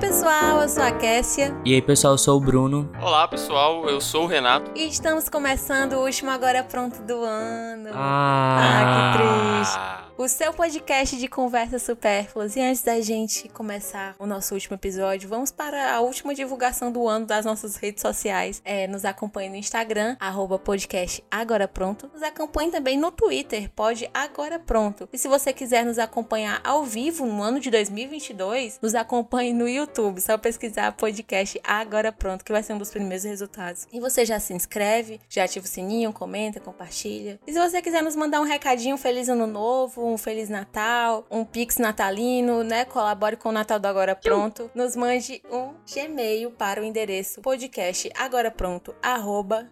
[0.00, 1.54] pessoal, eu sou a Kessia.
[1.62, 2.90] E aí pessoal, eu sou o Bruno.
[3.00, 4.70] Olá pessoal, eu sou o Renato.
[4.74, 7.90] E estamos começando o último Agora Pronto do ano.
[7.92, 12.54] Ah, ah que triste o seu podcast de conversas supérfluas.
[12.54, 17.08] E antes da gente começar o nosso último episódio, vamos para a última divulgação do
[17.08, 18.60] ano das nossas redes sociais.
[18.62, 22.10] É, nos acompanhe no Instagram, arroba podcast Agora Pronto.
[22.12, 25.08] Nos acompanhe também no Twitter, pode Agora Pronto.
[25.10, 29.66] E se você quiser nos acompanhar ao vivo no ano de 2022, nos acompanhe no
[29.66, 30.20] YouTube.
[30.20, 33.88] Só pesquisar podcast Agora Pronto, que vai ser um dos primeiros resultados.
[33.90, 37.40] E você já se inscreve, já ativa o sininho, comenta, compartilha.
[37.46, 41.44] E se você quiser nos mandar um recadinho, feliz ano novo, um Feliz Natal, um
[41.44, 42.84] Pix natalino, né?
[42.84, 44.70] Colabore com o Natal do Agora Pronto.
[44.74, 48.94] Nos mande um Gmail para o endereço podcast agora pronto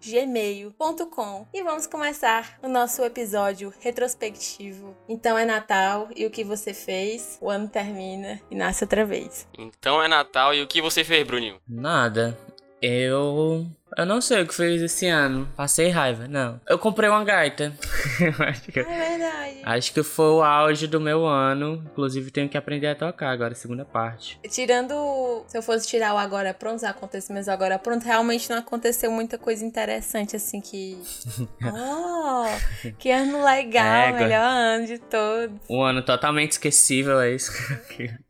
[0.01, 4.95] gmail.com e vamos começar o nosso episódio retrospectivo.
[5.07, 9.47] Então é Natal e o que você fez, o ano termina e nasce outra vez.
[9.57, 11.59] Então é Natal e o que você fez, Bruninho?
[11.67, 12.37] Nada.
[12.81, 13.67] Eu
[13.97, 15.47] eu não sei o que fez esse ano.
[15.55, 16.59] Passei raiva, não.
[16.67, 17.73] Eu comprei uma gaita.
[18.71, 19.61] que, é verdade.
[19.63, 21.83] Acho que foi o auge do meu ano.
[21.91, 24.39] Inclusive, tenho que aprender a tocar agora, segunda parte.
[24.49, 25.43] Tirando.
[25.47, 29.37] Se eu fosse tirar o agora pronto, os acontecimentos agora pronto, realmente não aconteceu muita
[29.37, 31.01] coisa interessante, assim, que.
[31.63, 32.89] oh!
[32.97, 35.57] Que ano legal, melhor ano de todos.
[35.69, 37.51] Um ano totalmente esquecível, é isso.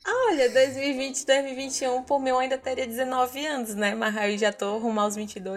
[0.08, 3.94] Olha, 2020, 2021, por mim eu ainda teria 19 anos, né?
[3.94, 5.48] Mas aí já tô rumo aos 22.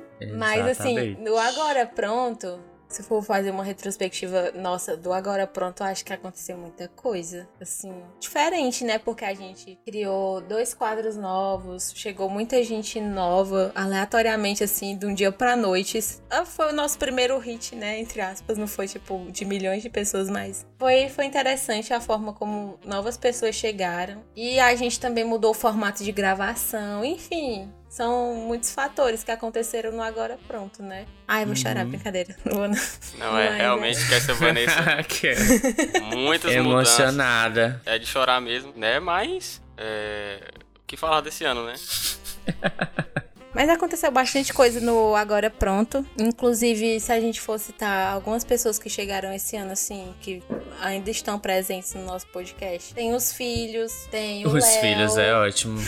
[0.36, 2.60] Mas assim, no agora pronto,
[2.90, 7.48] se for fazer uma retrospectiva nossa do agora pronto, acho que aconteceu muita coisa.
[7.60, 8.98] Assim, diferente, né?
[8.98, 15.14] Porque a gente criou dois quadros novos, chegou muita gente nova, aleatoriamente, assim, de um
[15.14, 16.00] dia pra noite.
[16.28, 18.00] Ah, foi o nosso primeiro hit, né?
[18.00, 22.32] Entre aspas, não foi tipo de milhões de pessoas, mas foi, foi interessante a forma
[22.32, 24.24] como novas pessoas chegaram.
[24.34, 29.90] E a gente também mudou o formato de gravação, enfim são muitos fatores que aconteceram
[29.90, 31.06] no agora pronto, né?
[31.26, 31.90] Ai, vou chorar, uhum.
[31.90, 32.36] brincadeira.
[32.44, 32.78] Não, não,
[33.18, 34.80] não é, realmente que essa Vanessa.
[35.26, 36.14] é.
[36.14, 37.66] Muitas Emocionada.
[37.66, 37.86] Mudanças.
[37.86, 39.00] É de chorar mesmo, né?
[39.00, 39.60] Mas.
[39.76, 40.40] É...
[40.76, 41.74] O que falar desse ano, né?
[43.52, 46.06] Mas aconteceu bastante coisa no Agora Pronto.
[46.18, 50.42] Inclusive, se a gente for citar algumas pessoas que chegaram esse ano, assim, que
[50.80, 52.94] ainda estão presentes no nosso podcast.
[52.94, 54.80] Tem os filhos, tem o Os Léo.
[54.80, 55.80] filhos é ótimo.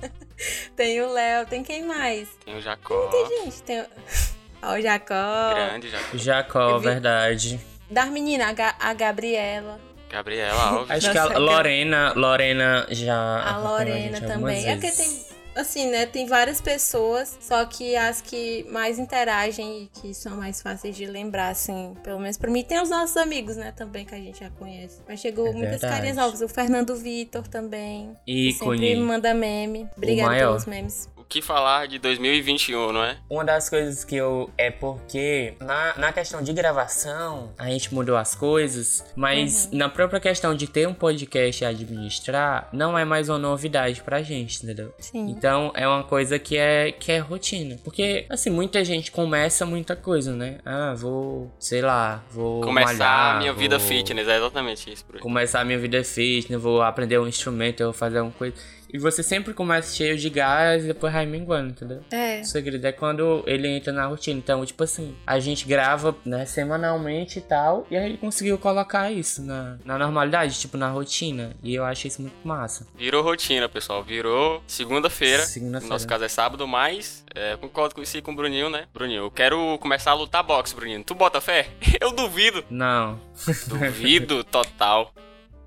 [0.76, 2.28] tem o Léo, tem quem mais?
[2.44, 3.08] Tem o Jacó.
[3.08, 3.80] Tem gente, tem
[4.62, 5.54] o Jacó.
[5.54, 6.16] Grande Jacó.
[6.18, 6.84] Jacó, vi...
[6.84, 7.60] verdade.
[7.90, 9.80] Das meninas, a, a Gabriela.
[10.10, 10.94] Gabriela, óbvio.
[10.94, 13.42] Acho Nossa, que a Lorena, Lorena já.
[13.48, 14.68] A Lorena também.
[14.68, 16.06] É porque tem assim, né?
[16.06, 21.06] Tem várias pessoas, só que as que mais interagem e que são mais fáceis de
[21.06, 23.72] lembrar, assim, pelo menos pra mim, tem os nossos amigos, né?
[23.72, 25.00] Também que a gente já conhece.
[25.08, 26.40] Mas chegou é muitas carinhas novas.
[26.40, 28.16] O Fernando Vitor também.
[28.26, 29.88] E sempre manda meme.
[29.96, 33.16] Obrigada pelos memes que falar de 2021, não é?
[33.30, 34.50] Uma das coisas que eu.
[34.58, 39.78] É porque na, na questão de gravação, a gente mudou as coisas, mas uhum.
[39.78, 44.20] na própria questão de ter um podcast e administrar, não é mais uma novidade pra
[44.22, 44.94] gente, entendeu?
[44.98, 45.30] Sim.
[45.30, 47.78] Então é uma coisa que é, que é rotina.
[47.82, 50.58] Porque, assim, muita gente começa muita coisa, né?
[50.66, 52.60] Ah, vou, sei lá, vou.
[52.60, 53.62] Começar malhar, a minha vou...
[53.62, 55.04] vida fitness, é exatamente isso.
[55.18, 58.54] Começar a minha vida fitness, vou aprender um instrumento, eu vou fazer uma coisa.
[58.92, 62.02] E você sempre começa cheio de gás e depois vai minguando, entendeu?
[62.10, 62.40] É.
[62.40, 64.38] O segredo é quando ele entra na rotina.
[64.38, 67.86] Então, tipo assim, a gente grava, né, semanalmente e tal.
[67.90, 71.54] E aí ele conseguiu colocar isso na, na normalidade, tipo, na rotina.
[71.62, 72.86] E eu acho isso muito massa.
[72.94, 74.02] Virou rotina, pessoal.
[74.02, 75.42] Virou segunda-feira.
[75.44, 75.86] Segunda-feira.
[75.86, 78.86] No nosso caso é sábado, mas é, concordo com isso com o Bruninho, né?
[78.92, 81.02] Bruninho, eu quero começar a lutar boxe, Bruninho.
[81.02, 81.68] Tu bota fé?
[82.00, 82.64] Eu duvido.
[82.68, 83.18] Não.
[83.66, 85.12] Duvido total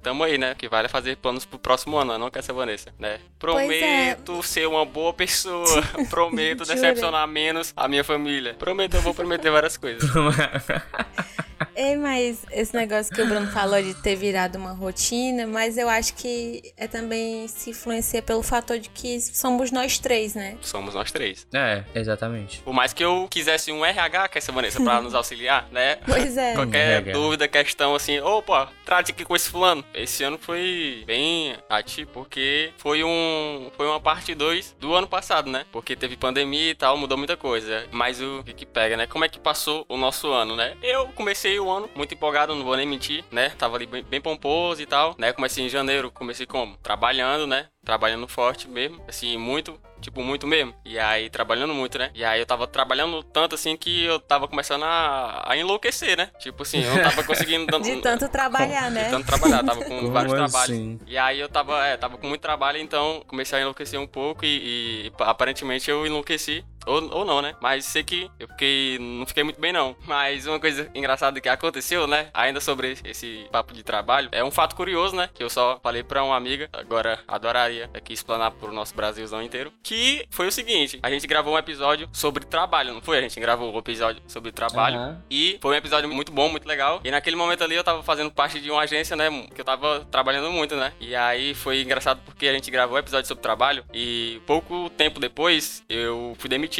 [0.05, 0.53] tamo aí, né?
[0.53, 3.17] Que vale fazer planos pro próximo ano, não quer ser Vanessa, né?
[3.39, 4.41] Prometo é.
[4.43, 5.65] ser uma boa pessoa.
[6.11, 8.53] Prometo decepcionar menos a minha família.
[8.53, 10.07] Prometo, eu vou prometer várias coisas.
[11.75, 15.89] É, mas esse negócio que o Bruno falou de ter virado uma rotina, mas eu
[15.89, 20.57] acho que é também se influencia pelo fator de que somos nós três, né?
[20.61, 21.47] Somos nós três.
[21.53, 22.59] É, exatamente.
[22.59, 25.97] Por mais que eu quisesse um RH, que é essa Vanessa, pra nos auxiliar, né?
[26.05, 26.53] Pois é.
[26.53, 29.83] Qualquer dúvida, questão assim, opa, trate aqui com esse fulano.
[29.93, 35.49] Esse ano foi bem ati, porque foi um foi uma parte 2 do ano passado,
[35.49, 35.65] né?
[35.71, 37.85] Porque teve pandemia e tal, mudou muita coisa.
[37.91, 39.07] Mas o que, que pega, né?
[39.07, 40.75] Como é que passou o nosso ano, né?
[40.81, 43.49] Eu comecei comecei o ano muito empolgado, não vou nem mentir, né?
[43.57, 45.33] Tava ali bem, bem pomposo e tal, né?
[45.33, 46.77] Comecei em janeiro, comecei como?
[46.77, 47.67] Trabalhando, né?
[47.83, 50.73] Trabalhando forte mesmo, assim, muito tipo, muito mesmo.
[50.85, 52.11] E aí, trabalhando muito, né?
[52.13, 56.29] E aí eu tava trabalhando tanto assim que eu tava começando a, a enlouquecer, né?
[56.39, 57.65] Tipo assim, eu não tava conseguindo.
[57.81, 59.05] de tanto trabalhar, né?
[59.05, 60.51] De tanto trabalhar, tava com Como vários assim?
[60.51, 60.99] trabalhos.
[61.07, 64.45] E aí eu tava, é, tava com muito trabalho, então comecei a enlouquecer um pouco
[64.45, 66.63] e, e aparentemente eu enlouqueci.
[66.85, 67.55] Ou, ou não, né?
[67.61, 68.97] Mas sei que eu fiquei.
[68.99, 69.95] Não fiquei muito bem, não.
[70.05, 72.27] Mas uma coisa engraçada que aconteceu, né?
[72.33, 75.29] Ainda sobre esse papo de trabalho, é um fato curioso, né?
[75.33, 79.71] Que eu só falei pra uma amiga, agora adoraria aqui explanar pro nosso Brasilzão inteiro.
[79.83, 83.17] Que foi o seguinte: a gente gravou um episódio sobre trabalho, não foi?
[83.17, 84.97] A gente gravou um episódio sobre trabalho.
[84.97, 85.23] Aham.
[85.29, 87.01] E foi um episódio muito bom, muito legal.
[87.03, 89.29] E naquele momento ali eu tava fazendo parte de uma agência, né?
[89.53, 90.93] Que eu tava trabalhando muito, né?
[90.99, 95.19] E aí foi engraçado porque a gente gravou o episódio sobre trabalho e pouco tempo
[95.19, 96.74] depois eu fui demitido.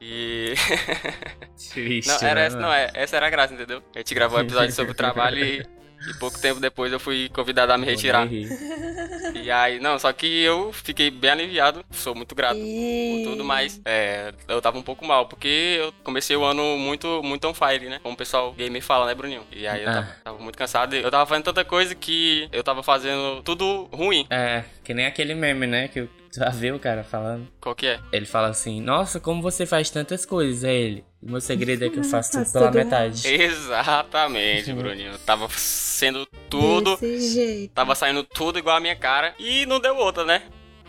[0.00, 0.54] E.
[1.72, 3.82] Triste, não, era né, essa, não, é, essa era a graça, entendeu?
[3.94, 5.64] A gente gravou um episódio sobre o trabalho e,
[6.08, 8.28] e pouco tempo depois eu fui convidado a me retirar.
[9.34, 13.22] E aí, não, só que eu fiquei bem aliviado, sou muito grato E...
[13.24, 17.22] por tudo, mas é, eu tava um pouco mal, porque eu comecei o ano muito,
[17.22, 17.98] muito on fire, né?
[18.02, 19.42] Como o pessoal gamer fala, né, Bruninho?
[19.50, 19.94] E aí eu Ah.
[19.94, 20.94] tava, tava muito cansado.
[20.94, 24.26] Eu tava fazendo tanta coisa que eu tava fazendo tudo ruim.
[24.30, 25.88] É, que nem aquele meme, né?
[25.88, 27.48] Que tu já viu o cara falando.
[27.60, 28.00] Qual que é?
[28.12, 31.04] Ele fala assim, nossa, como você faz tantas coisas, é ele.
[31.22, 33.28] O meu segredo é que eu faço tudo pela metade.
[33.28, 35.16] Exatamente, Bruninho.
[35.18, 36.96] Tava sendo tudo.
[36.96, 37.72] Desse jeito.
[37.72, 39.32] Tava saindo tudo igual a minha cara.
[39.38, 40.42] E não deu outra, né?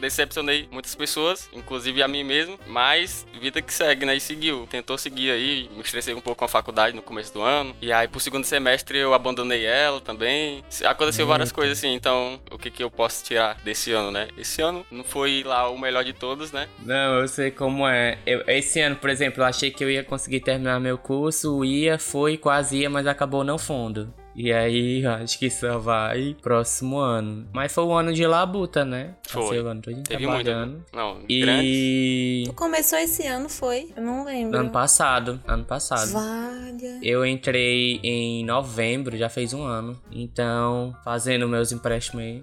[0.03, 4.15] Decepcionei muitas pessoas, inclusive a mim mesmo, mas vida que segue, né?
[4.17, 4.67] E seguiu.
[4.69, 7.73] Tentou seguir aí, me estressei um pouco com a faculdade no começo do ano.
[7.81, 10.61] E aí, pro segundo semestre, eu abandonei ela também.
[10.83, 14.27] Aconteceu várias coisas assim, então o que, que eu posso tirar desse ano, né?
[14.37, 16.67] Esse ano não foi lá o melhor de todos, né?
[16.79, 18.17] Não, eu sei como é.
[18.25, 21.97] Eu- esse ano, por exemplo, eu achei que eu ia conseguir terminar meu curso, ia,
[21.97, 24.13] foi, quase ia, mas acabou não fundo.
[24.35, 27.47] E aí, acho que só vai próximo ano.
[27.53, 29.15] Mas foi o ano de labuta, né?
[29.27, 29.43] Foi.
[29.43, 30.43] Passei o ano todo Teve muito.
[30.43, 30.85] trabalhando.
[30.93, 31.63] Não, grande.
[31.63, 32.43] E...
[32.45, 33.91] Tu começou esse ano, foi?
[33.95, 34.59] Eu não lembro.
[34.59, 36.11] Ano passado, ano passado.
[36.11, 36.99] Valha.
[37.01, 39.99] Eu entrei em novembro, já fez um ano.
[40.11, 42.41] Então, fazendo meus empréstimos aí.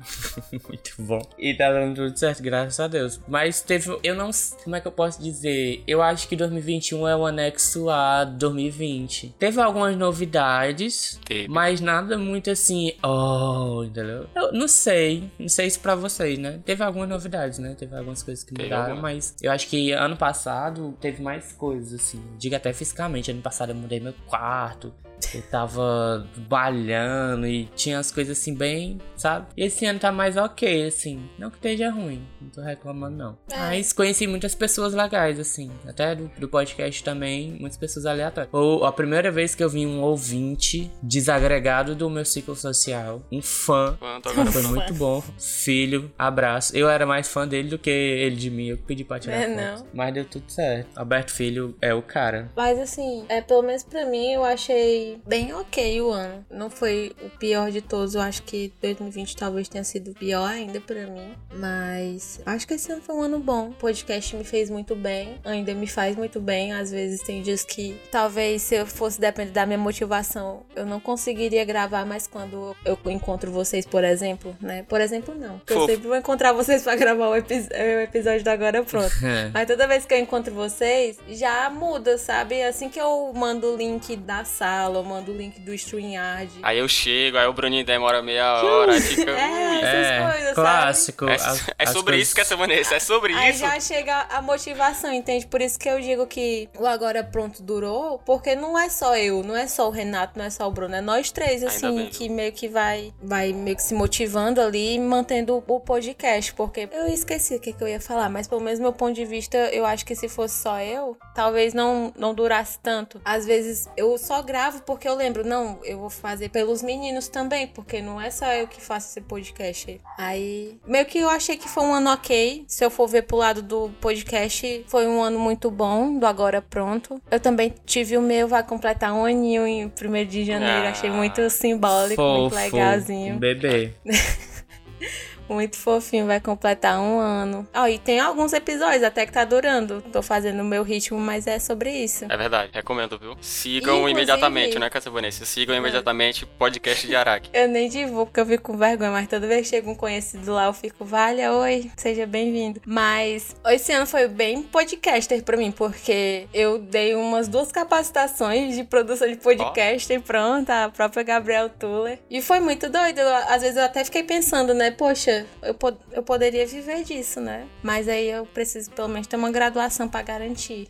[0.69, 1.21] Muito bom.
[1.39, 3.21] E tá dando tudo certo, graças a Deus.
[3.27, 3.99] Mas teve.
[4.03, 4.31] Eu não.
[4.63, 5.83] Como é que eu posso dizer?
[5.87, 9.35] Eu acho que 2021 é o anexo a 2020.
[9.39, 11.19] Teve algumas novidades.
[11.25, 11.49] Teve.
[11.49, 14.27] Mas nada muito assim, oh, entendeu?
[14.35, 16.61] Eu não sei, não sei isso pra vocês, né?
[16.65, 17.75] Teve algumas novidades, né?
[17.77, 22.23] Teve algumas coisas que mudaram, mas eu acho que ano passado teve mais coisas, assim.
[22.39, 24.93] Diga até fisicamente, ano passado eu mudei meu quarto,
[25.35, 29.47] eu tava trabalhando e tinha as coisas assim bem, sabe?
[29.57, 31.29] E esse ano tá mais ok, assim.
[31.39, 33.39] Não que esteja ruim, não tô reclamando não.
[33.51, 33.57] É.
[33.59, 35.71] Mas conheci muitas pessoas legais, assim.
[35.87, 38.53] Até do, do podcast também, muitas pessoas aleatórias.
[38.53, 43.43] Ou a primeira vez que eu vi um ouvinte desagregado do meu ciclo social, um
[43.43, 43.97] fã.
[43.99, 44.69] Quanto agora Foi Fã.
[44.69, 45.23] muito bom.
[45.39, 46.77] Filho, abraço.
[46.77, 48.67] Eu era mais fã dele do que ele de mim.
[48.69, 49.57] Eu que pedi pra tirar É, foto.
[49.85, 49.87] não.
[49.95, 50.89] Mas deu tudo certo.
[50.97, 52.51] Alberto Filho é o cara.
[52.57, 56.45] Mas assim, é, pelo menos pra mim, eu achei bem ok o ano.
[56.51, 58.15] Não foi o pior de todos.
[58.15, 61.33] Eu acho que 2020 talvez tenha sido pior ainda pra mim.
[61.55, 63.69] Mas acho que esse ano foi um ano bom.
[63.69, 65.39] O podcast me fez muito bem.
[65.45, 66.73] Ainda me faz muito bem.
[66.73, 71.01] Às vezes tem dias que talvez se eu fosse depender da minha motivação, eu não
[71.01, 72.05] conseguiria gravar.
[72.05, 74.85] Mas quando eu encontro vocês, por exemplo, né?
[74.89, 75.59] Por exemplo, não.
[75.59, 79.15] Porque eu sempre vou encontrar vocês pra gravar o, epi- o episódio do Agora Pronto.
[79.53, 82.63] Mas toda vez que eu encontro vocês, já muda, sabe?
[82.63, 86.51] Assim que eu mando o link da sala, eu mando o link do StreamYard.
[86.63, 89.31] Aí eu chego, aí o Bruninho demora meia hora, aí fica.
[89.31, 91.29] É, essas coisas, clássico.
[91.29, 93.61] É, As- é as sobre coisas- isso que essa Vanessa, é sobre Aí isso.
[93.61, 95.47] já chega a motivação, entende?
[95.47, 99.43] Por isso que eu digo que o Agora Pronto durou, porque não é só eu,
[99.43, 102.07] não é só o Renato, não é só o Bruno, é nós três, assim, bem,
[102.09, 106.89] que meio que vai, vai meio que se motivando ali e mantendo o podcast, porque
[106.93, 109.57] eu esqueci o que, que eu ia falar, mas pelo menos meu ponto de vista,
[109.73, 113.21] eu acho que se fosse só eu, talvez não, não durasse tanto.
[113.25, 117.69] Às vezes eu só gravo porque eu lembro, não, eu vou fazer pelos meninos também,
[117.69, 120.01] porque não é só eu que faço esse podcast.
[120.19, 122.65] Aí, meio que eu achei que foi um ano ok.
[122.67, 126.61] Se eu for ver pro lado do podcast, foi um ano muito bom, do Agora
[126.61, 127.23] Pronto.
[127.31, 130.89] Eu também tive o meu, vai completar um aninho em 1 de janeiro.
[130.89, 130.91] Ah.
[130.91, 133.37] achei muito simbólico, muito Fofo, legalzinho.
[133.37, 133.95] um bebê.
[135.51, 137.67] Muito fofinho, vai completar um ano.
[137.75, 140.01] Ó, e tem alguns episódios até que tá durando.
[140.13, 142.25] Tô fazendo o meu ritmo, mas é sobre isso.
[142.29, 143.37] É verdade, recomendo, viu?
[143.41, 145.45] Sigam Inclusive- imediatamente, né, Cássia Vanessa?
[145.45, 147.51] Sigam imediatamente o podcast de Araque.
[147.61, 150.53] Eu nem divulgo porque eu fico com vergonha, mas toda vez que chega um conhecido
[150.53, 152.81] lá, eu fico, valha, oi, seja bem-vindo.
[152.87, 158.85] Mas esse ano foi bem podcaster pra mim, porque eu dei umas duas capacitações de
[158.85, 162.19] produção de podcast e pronto, a própria Gabriel Tuller.
[162.31, 163.19] E foi muito doido.
[163.49, 167.67] Às vezes eu até fiquei pensando, né, poxa, eu, pod eu poderia viver disso, né?
[167.83, 170.89] Mas aí eu preciso pelo menos ter uma graduação para garantir.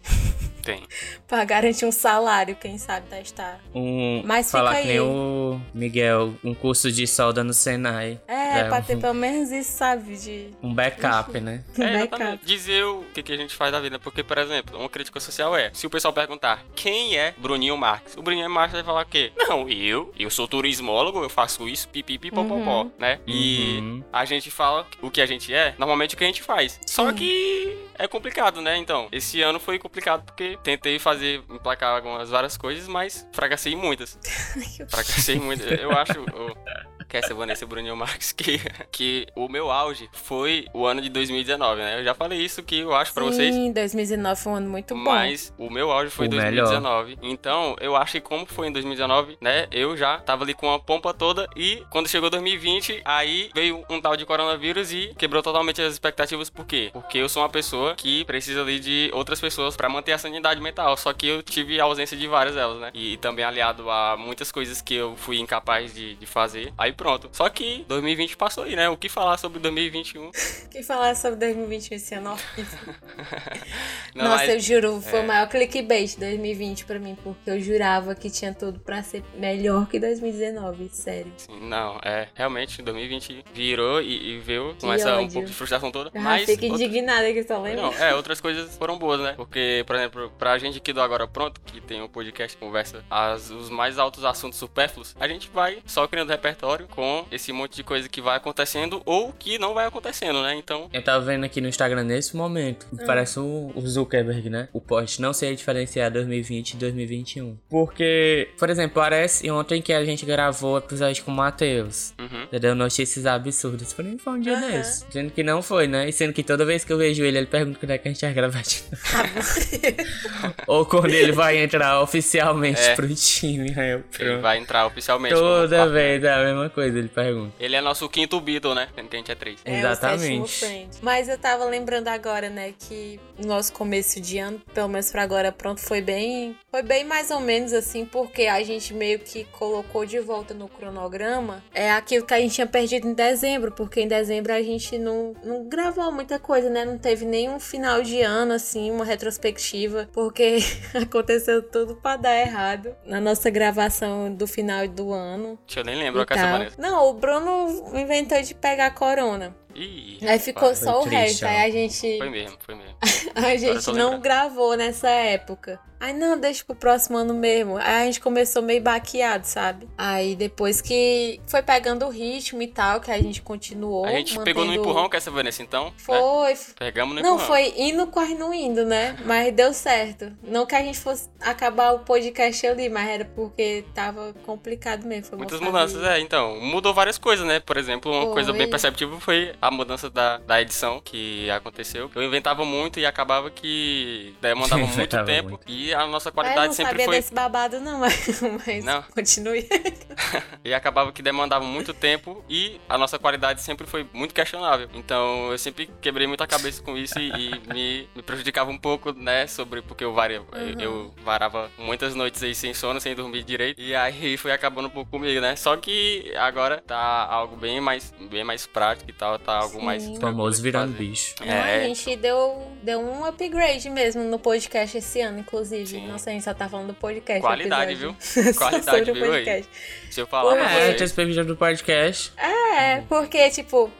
[0.62, 0.82] Tem.
[1.26, 3.60] pra garantir um salário, quem sabe testar.
[3.74, 4.98] Um, Mas falar fica que aí.
[4.98, 8.20] nem o Miguel, um curso de solda no Senai.
[8.28, 10.16] É, É, pra ter um- pelo menos isso, sabe?
[10.16, 11.62] De Um backup, né?
[11.78, 12.14] um É, backup.
[12.22, 12.44] exatamente.
[12.46, 13.98] Dizer o que, que a gente faz da vida.
[13.98, 18.16] Porque, por exemplo, uma crítica social é: se o pessoal perguntar quem é Bruninho Marques,
[18.16, 19.32] o Bruninho Marques vai falar o quê?
[19.38, 23.18] Não, eu, eu sou turismólogo, eu faço isso, pipipi, popopó, né?
[23.26, 24.04] E Uhum.
[24.12, 26.78] a gente fala o que a gente é, normalmente o que a gente faz.
[26.86, 27.14] Só Sim.
[27.14, 28.76] que é complicado, né?
[28.76, 33.76] Então, esse ano foi complicado porque tentei fazer, emplacar algumas várias coisas, mas fracassei em
[33.76, 34.18] muitas.
[34.88, 35.62] Fracassei muito.
[35.64, 36.20] Eu acho.
[36.20, 38.60] o- Que essa Vanessa Bruninho Marques, que,
[38.92, 41.98] que o meu auge foi o ano de 2019, né?
[41.98, 43.52] Eu já falei isso que eu acho pra vocês.
[43.52, 45.02] Sim, 2019 foi um ano muito bom.
[45.02, 47.18] Mas o meu auge foi O 2019.
[47.20, 49.66] Então, eu acho que como foi em 2019, né?
[49.72, 51.48] Eu já tava ali com a pompa toda.
[51.56, 56.48] E quando chegou 2020, aí veio um tal de coronavírus e quebrou totalmente as expectativas.
[56.48, 56.90] Por quê?
[56.92, 60.60] Porque eu sou uma pessoa que precisa ali de outras pessoas pra manter a sanidade
[60.60, 60.96] mental.
[60.96, 62.90] Só que eu tive a ausência de várias delas, né?
[62.94, 66.72] E também aliado a muitas coisas que eu fui incapaz de, de fazer.
[66.78, 67.30] Aí pronto.
[67.32, 68.90] Só que 2020 passou aí, né?
[68.90, 70.30] O que falar sobre 2021?
[70.70, 72.36] Quem falar sobre 2020 esse ano?
[74.14, 75.22] Não, Nossa, mas- eu juro, foi é.
[75.22, 79.22] o maior clickbait de 2020 pra mim, porque eu jurava que tinha tudo pra ser
[79.36, 81.32] melhor que 2019, sério.
[81.36, 85.54] Sim, Não, é, realmente, 2020 virou e, e veio com Que essa um pouco de
[85.54, 86.10] frustração toda.
[86.14, 87.82] Ah, mas fico outra- indignada que só lembro.
[87.82, 89.32] Não, é, outras coisas foram boas, né?
[89.36, 93.04] Porque, por exemplo, pra gente aqui do Agora Pronto, que tem um podcast que conversa
[93.08, 97.76] as, os mais altos assuntos supérfluos, a gente vai só criando repertório com esse monte
[97.76, 100.54] de coisa que vai acontecendo ou que não vai acontecendo, né?
[100.56, 102.86] Então, Eu tava vendo aqui no Instagram nesse momento.
[102.98, 103.04] Ah.
[103.06, 104.68] Parece o, o Zuckerberg, né?
[104.72, 107.56] O post não sei diferenciar 2020 e 2021.
[107.68, 112.12] Porque, por exemplo, parece ontem que a gente gravou o episódio com o Matheus.
[112.18, 112.42] uhum.
[112.44, 112.74] Entendeu?
[112.74, 113.92] Notícias absurdas.
[113.92, 114.68] Falei, foi um dia Aham.
[114.70, 115.06] desse.
[115.10, 116.08] Sendo que não foi, né?
[116.08, 118.12] E sendo que toda vez que eu vejo ele, ele pergunta quando é que a
[118.12, 118.96] gente vai gravar de novo.
[120.66, 122.94] Ou quando ele vai entrar oficialmente É.
[122.94, 123.72] pro time.
[123.76, 125.34] Aí eu, ele vai entrar oficialmente.
[125.34, 127.54] Toda vez é a mesma coisa, ele pergunta.
[127.58, 128.88] Ele é nosso quinto Beatle, né?
[128.94, 129.60] Sendo que a gente é três.
[129.64, 130.66] É, Exatamente.
[131.02, 135.22] Mas eu tava lembrando agora, né, que o nosso começo de ano, pelo menos pra
[135.22, 136.56] agora pronto, foi bem.
[136.70, 140.68] Foi bem mais ou menos assim, porque a gente meio que colocou de volta no
[140.68, 144.98] cronograma é aquilo que a gente tinha perdido em dezembro, porque em dezembro a gente
[144.98, 146.84] não, não gravou muita coisa, né?
[146.84, 150.58] Não teve nenhum final de ano, assim, uma retrospectiva, porque
[150.94, 155.58] aconteceu tudo pra dar errado na nossa gravação do final do ano.
[155.66, 156.66] Deixa eu nem lembrar e essa tal.
[156.78, 159.54] Não, o Bruno inventou de pegar corona.
[159.74, 161.46] Ih, Aí ficou rapaz, só o triste, resto.
[161.46, 162.94] Aí a gente, Foi mesmo, foi mesmo.
[163.34, 164.20] a gente não lembrando.
[164.22, 165.78] gravou nessa época.
[165.98, 167.76] Aí não, deixa pro próximo ano mesmo.
[167.76, 169.86] Aí a gente começou meio baqueado, sabe?
[169.98, 174.06] Aí depois que foi pegando o ritmo e tal, que a gente continuou.
[174.06, 175.84] A gente pegou no mantendo- empurrão com essa Vanessa, então.
[175.86, 175.92] né?
[175.98, 176.54] Foi.
[176.78, 177.46] Pegamos no Não, empurrão.
[177.46, 179.14] foi indo, quase não indo, né?
[179.26, 180.32] Mas deu certo.
[180.42, 185.36] Não que a gente fosse acabar o podcast ali, mas era porque tava complicado mesmo.
[185.36, 186.58] Muitas mudanças, é, então.
[186.62, 187.60] Mudou várias coisas, né?
[187.60, 188.32] Por exemplo, uma Foi.
[188.32, 192.10] coisa bem perceptível foi a mudança da, da edição que aconteceu.
[192.14, 195.48] Eu inventava muito e acabava que demandava muito Inventava tempo.
[195.50, 195.64] muito.
[195.68, 197.16] E a nossa Eu qualidade não sempre sabia foi.
[197.16, 199.02] desse babado, não, mas, mas Não.
[199.02, 199.68] continue.
[200.64, 204.88] E acabava que demandava muito tempo e a nossa qualidade sempre foi muito questionável.
[204.94, 209.12] Então eu sempre quebrei muita cabeça com isso e, e me, me prejudicava um pouco,
[209.12, 209.46] né?
[209.46, 210.80] Sobre porque eu, varia, Uhum.
[210.80, 213.80] eu varava muitas noites aí sem sono, sem dormir direito.
[213.80, 215.56] E aí foi acabando um pouco comigo, né?
[215.56, 216.96] Só que agora tá
[217.30, 219.84] algo bem mais, bem mais prático e tal, tá algo Sim.
[219.86, 220.18] mais.
[220.18, 221.34] Famoso virando bicho.
[221.40, 225.86] Não, a É, gente deu, deu um upgrade mesmo no podcast esse ano, inclusive.
[225.86, 226.06] Sim.
[226.06, 227.40] Nossa, a gente só tá falando do podcast.
[227.40, 228.16] Qualidade, episódio.
[228.42, 228.54] viu?
[228.54, 229.30] Qualidade, viu aí?
[229.44, 229.68] podcast.
[230.10, 232.32] se eu falar Porque- É, esse episódio do podcast.
[232.36, 233.90] É, porque, tipo,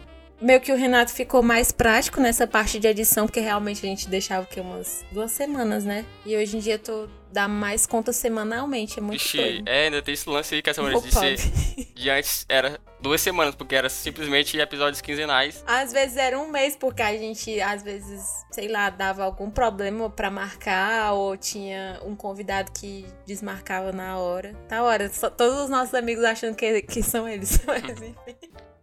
[0.40, 4.09] meio que o Renato ficou mais prático nessa parte de edição, porque realmente a gente
[4.09, 4.61] deixava o quê?
[4.61, 6.04] Umas duas semanas, né?
[6.25, 10.14] E hoje em dia tu dá mais conta semanalmente, é muito Vixe, é, ainda tem
[10.14, 11.09] esse lance aí que essa mulher Opa.
[11.09, 11.92] disse.
[11.95, 15.62] De antes era duas semanas, porque era simplesmente episódios quinzenais.
[15.66, 20.09] Às vezes era um mês, porque a gente, às vezes, sei lá, dava algum problema
[20.11, 24.54] pra marcar, ou tinha um convidado que desmarcava na hora.
[24.71, 28.14] Na hora, só- todos os nossos amigos achando que, que são eles, mas enfim.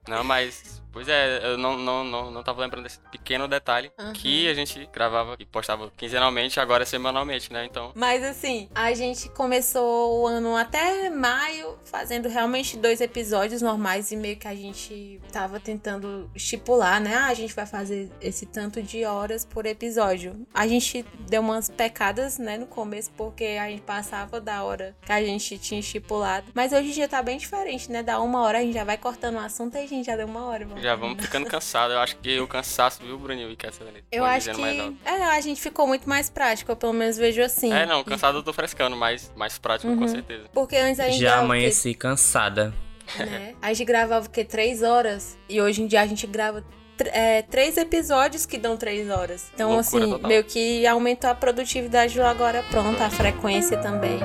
[0.07, 0.81] Não, mas.
[0.91, 4.13] Pois é, eu não, não, não, não tava lembrando desse pequeno detalhe Aham.
[4.13, 7.65] que a gente gravava e postava quinzenalmente, agora é semanalmente, né?
[7.65, 7.91] Então.
[7.95, 14.15] Mas assim, a gente começou o ano até maio fazendo realmente dois episódios normais e
[14.15, 17.15] meio que a gente tava tentando estipular, né?
[17.15, 20.47] Ah, a gente vai fazer esse tanto de horas por episódio.
[20.53, 25.11] A gente deu umas pecadas, né, no começo, porque a gente passava da hora que
[25.11, 26.47] a gente tinha estipulado.
[26.53, 28.01] Mas hoje em dia tá bem diferente, né?
[28.01, 30.27] Dá uma hora a gente já vai cortando o assunto e a gente já deu
[30.27, 31.93] uma hora, vamos Já vamos ficando cansados.
[31.93, 34.61] Eu acho que o cansaço, viu, Bruninho e Cassia Eu acho que.
[35.05, 37.71] É, a gente ficou muito mais prático, eu pelo menos vejo assim.
[37.73, 39.99] É, não, cansado eu tô frescando, mas mais prático uhum.
[39.99, 40.45] com certeza.
[40.53, 41.21] Porque antes a gente.
[41.21, 41.99] Já amanheci que...
[41.99, 42.73] cansada.
[43.17, 43.55] Né?
[43.61, 44.43] A gente gravava o quê?
[44.43, 45.37] Três horas.
[45.47, 46.63] E hoje em dia a gente grava
[47.05, 49.49] é, três episódios que dão três horas.
[49.53, 50.27] Então, Loucura assim, total.
[50.27, 54.19] meio que aumentou a produtividade do agora pronto, a frequência também.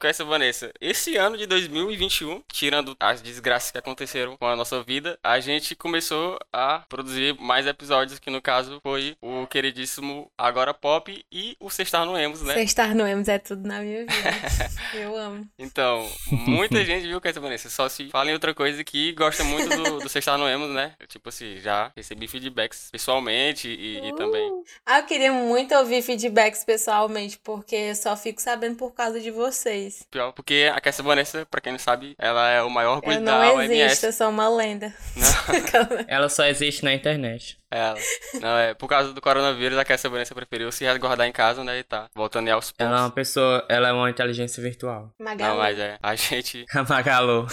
[0.00, 4.82] com essa Vanessa, esse ano de 2021, tirando as desgraças que aconteceram com a nossa
[4.82, 10.72] vida, a gente começou a produzir mais episódios, que no caso foi o queridíssimo Agora
[10.72, 12.54] Pop e o Sextar no Emos, né?
[12.54, 14.14] Sextar no Emos é tudo na minha vida.
[14.94, 15.46] Eu amo.
[15.58, 19.44] Então, muita gente viu com essa Vanessa, só se fala em outra coisa que gosta
[19.44, 20.94] muito do, do Sextar no Emos, né?
[21.08, 24.06] Tipo assim, já recebi feedbacks pessoalmente e, uh.
[24.06, 24.62] e também.
[24.86, 29.30] Ah, eu queria muito ouvir feedbacks pessoalmente, porque eu só fico sabendo por causa de
[29.30, 30.06] você vocês.
[30.10, 33.20] Pior, porque a Cassia Vanessa, pra quem não sabe, ela é o maior orgulho eu
[33.20, 33.74] não da OMS.
[33.74, 34.94] existo, eu sou uma lenda.
[36.06, 37.58] ela só existe na internet.
[37.70, 37.98] Ela.
[38.40, 41.78] Não, é, por causa do coronavírus, a Cassia Vanessa preferiu se resguardar em casa, né,
[41.78, 42.92] e tá voltando aos poucos.
[42.92, 45.12] Ela é uma pessoa, ela é uma inteligência virtual.
[45.18, 45.50] Magalu.
[45.50, 46.66] Não, mas é, a gente...
[46.74, 47.46] A Magalu.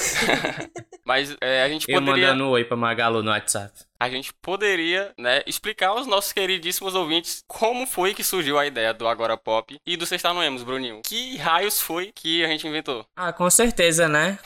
[1.05, 1.99] mas é, a gente poderia...
[1.99, 6.31] Eu mandando um oi pra Magalu no WhatsApp a gente poderia, né, explicar aos nossos
[6.31, 10.43] queridíssimos ouvintes como foi que surgiu a ideia do Agora Pop e do Sexta no
[10.43, 11.01] Emos, Bruninho.
[11.03, 13.05] Que raios foi que a gente inventou?
[13.15, 14.37] Ah, com certeza, né?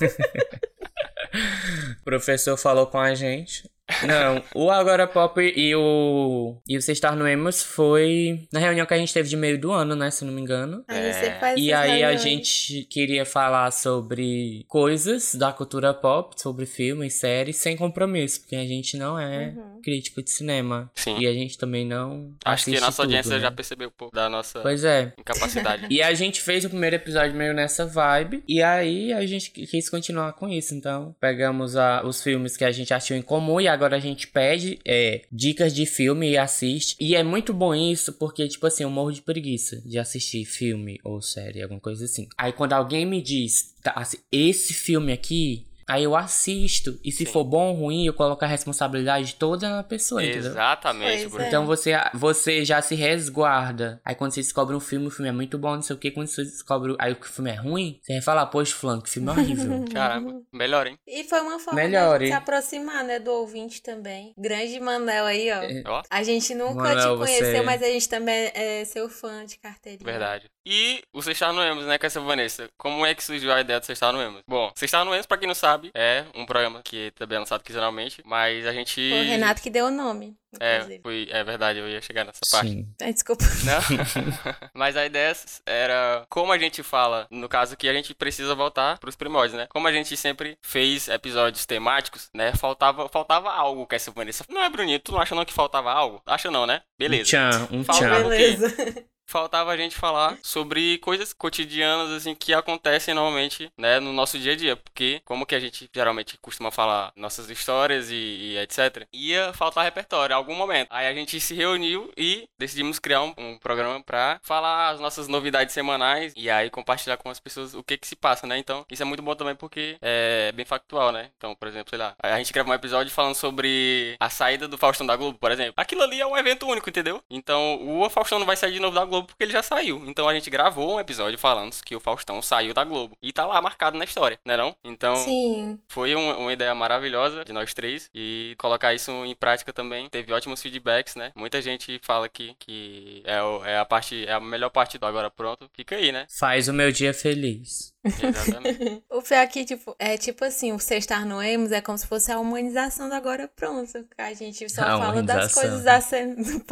[2.00, 3.70] o professor falou com a gente.
[4.06, 6.56] Não, o Agora Pop e o.
[6.66, 9.58] E o Você Estar no Emos foi na reunião que a gente teve de meio
[9.58, 10.10] do ano, né?
[10.10, 10.84] Se não me engano.
[10.88, 11.12] Aí é.
[11.12, 12.20] você faz E aí reuniões.
[12.20, 18.56] a gente queria falar sobre coisas da cultura pop, sobre filmes, séries, sem compromisso, porque
[18.56, 19.80] a gente não é uhum.
[19.82, 20.90] crítico de cinema.
[20.94, 21.18] Sim.
[21.18, 22.32] E a gente também não.
[22.44, 23.40] Acho que nossa tudo, audiência né?
[23.40, 25.12] já percebeu um pouco da nossa pois é.
[25.18, 25.86] incapacidade.
[25.90, 28.42] e a gente fez o primeiro episódio meio nessa vibe.
[28.46, 30.74] E aí a gente quis continuar com isso.
[30.74, 34.26] Então, pegamos a, os filmes que a gente achou em comum e agora a gente
[34.26, 36.96] pede é, dicas de filme e assiste.
[37.00, 41.00] E é muito bom isso, porque, tipo assim, eu morro de preguiça de assistir filme
[41.02, 42.28] ou série, alguma coisa assim.
[42.36, 46.98] Aí quando alguém me diz, tá, assim, esse filme aqui Aí eu assisto.
[47.04, 47.32] E se Sim.
[47.32, 50.50] for bom ou ruim, eu coloco a responsabilidade toda na pessoa, entendeu?
[50.50, 51.44] Exatamente, Bruno.
[51.44, 51.48] É.
[51.48, 54.00] Então você, você já se resguarda.
[54.02, 56.10] Aí quando você descobre um filme, o filme é muito bom, não sei o que.
[56.10, 59.28] Quando você descobre aí o filme é ruim, você vai falar, poxa, fulano, que filme
[59.28, 59.84] horrível.
[59.92, 60.96] Caramba, melhor, hein?
[61.06, 64.32] E foi uma forma melhor, de se aproximar, né, do ouvinte também.
[64.38, 65.62] Grande Manel aí, ó.
[65.62, 65.82] É.
[66.08, 67.62] A gente nunca Manel, te conheceu, você...
[67.62, 70.10] mas a gente também é seu fã de carteirinha.
[70.10, 70.50] Verdade.
[70.64, 72.68] E o Sextar no Emos, né, com essa Vanessa?
[72.78, 74.42] Como é que surgiu a ideia do Sextar no Emos?
[74.46, 77.62] Bom, Sextar no Emos, pra quem não sabe, é um programa que também é lançado
[77.62, 79.10] quinzenalmente, mas a gente...
[79.10, 80.36] Foi o Renato que deu o nome.
[80.60, 82.70] É, foi, é verdade, eu ia chegar nessa parte.
[82.70, 82.88] Sim.
[83.00, 83.42] Ai, desculpa.
[83.64, 83.80] Não?
[84.74, 88.98] mas a ideia era como a gente fala, no caso que a gente precisa voltar
[88.98, 89.66] pros primórdios, né?
[89.70, 92.52] Como a gente sempre fez episódios temáticos, né?
[92.54, 94.44] Faltava, faltava algo que essa Vanessa.
[94.48, 95.00] Não é, Bruninho?
[95.00, 96.20] Tu não acha não que faltava algo?
[96.26, 96.82] Acha não, né?
[96.98, 97.22] Beleza.
[97.22, 98.28] Um tchan, um Falta tchan.
[98.28, 104.38] Beleza faltava a gente falar sobre coisas cotidianas, assim, que acontecem normalmente, né, no nosso
[104.38, 104.76] dia a dia.
[104.76, 109.84] Porque, como que a gente geralmente costuma falar nossas histórias e, e etc., ia faltar
[109.84, 110.88] repertório em algum momento.
[110.90, 115.28] Aí a gente se reuniu e decidimos criar um, um, programa pra falar as nossas
[115.28, 118.58] novidades semanais e aí compartilhar com as pessoas o que que se passa, né?
[118.58, 121.30] Então, isso é muito bom também porque é bem factual, né?
[121.38, 124.76] Então, por exemplo, sei lá, a gente grava um episódio falando sobre a saída do
[124.76, 125.74] Faustão da Globo, por exemplo.
[125.76, 127.22] Aquilo ali é um evento único, entendeu?
[127.30, 130.02] Então, o Faustão não vai sair de novo da Globo Globo porque ele já saiu.
[130.06, 133.16] Então a gente gravou um episódio falando que o Faustão saiu da Globo.
[133.22, 134.74] E tá lá marcado na história, né não?
[134.84, 135.78] Então Sim.
[135.88, 138.10] foi um, uma ideia maravilhosa de nós três.
[138.14, 140.08] E colocar isso em prática também.
[140.08, 141.32] Teve ótimos feedbacks, né?
[141.34, 145.06] Muita gente fala que, que é, o, é a parte, é a melhor parte do
[145.06, 145.70] agora pronto.
[145.72, 146.26] Fica aí, né?
[146.28, 147.91] Faz o meu dia feliz.
[148.04, 149.04] Exatamente.
[149.10, 152.06] o pior aqui, é tipo, é tipo assim, o Estar no Emos é como se
[152.06, 153.92] fosse a humanização do Agora Pronto.
[153.92, 156.34] Que a gente só a fala das coisas da semana.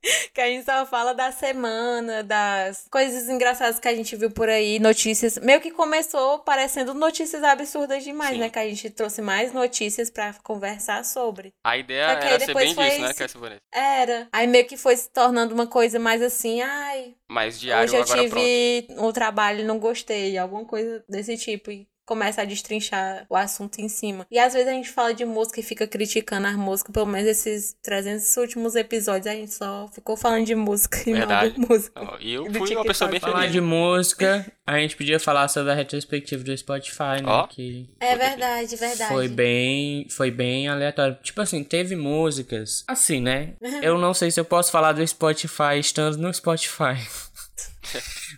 [0.32, 4.48] que a gente só fala da semana, das coisas engraçadas que a gente viu por
[4.48, 5.38] aí, notícias.
[5.38, 8.40] Meio que começou parecendo notícias absurdas demais, Sim.
[8.40, 8.50] né?
[8.50, 11.52] Que a gente trouxe mais notícias pra conversar sobre.
[11.64, 14.28] A ideia era ser bem disso, né, Cassia Era.
[14.32, 17.14] Aí meio que foi se tornando uma coisa mais assim, ai.
[17.30, 19.06] Mais diário, Hoje eu tive pronto.
[19.06, 21.70] um trabalho e não gostei alguma coisa desse tipo.
[21.70, 24.26] E começa a destrinchar o assunto em cima.
[24.30, 27.28] E às vezes a gente fala de música e fica criticando as músicas, pelo menos
[27.28, 31.54] esses 300 últimos episódios a gente só ficou falando de música e Verdade.
[31.56, 32.18] não de música.
[32.20, 33.20] E eu fui uma pessoa bem.
[33.20, 37.26] Falar de música, a gente podia falar sobre a retrospectiva do Spotify, né?
[37.26, 37.46] Ó.
[37.46, 39.12] Que É verdade, verdade.
[39.12, 41.18] foi bem, foi bem aleatório.
[41.22, 42.82] Tipo assim, teve músicas.
[42.88, 43.54] Assim, né?
[43.82, 46.96] Eu não sei se eu posso falar do Spotify estando no Spotify.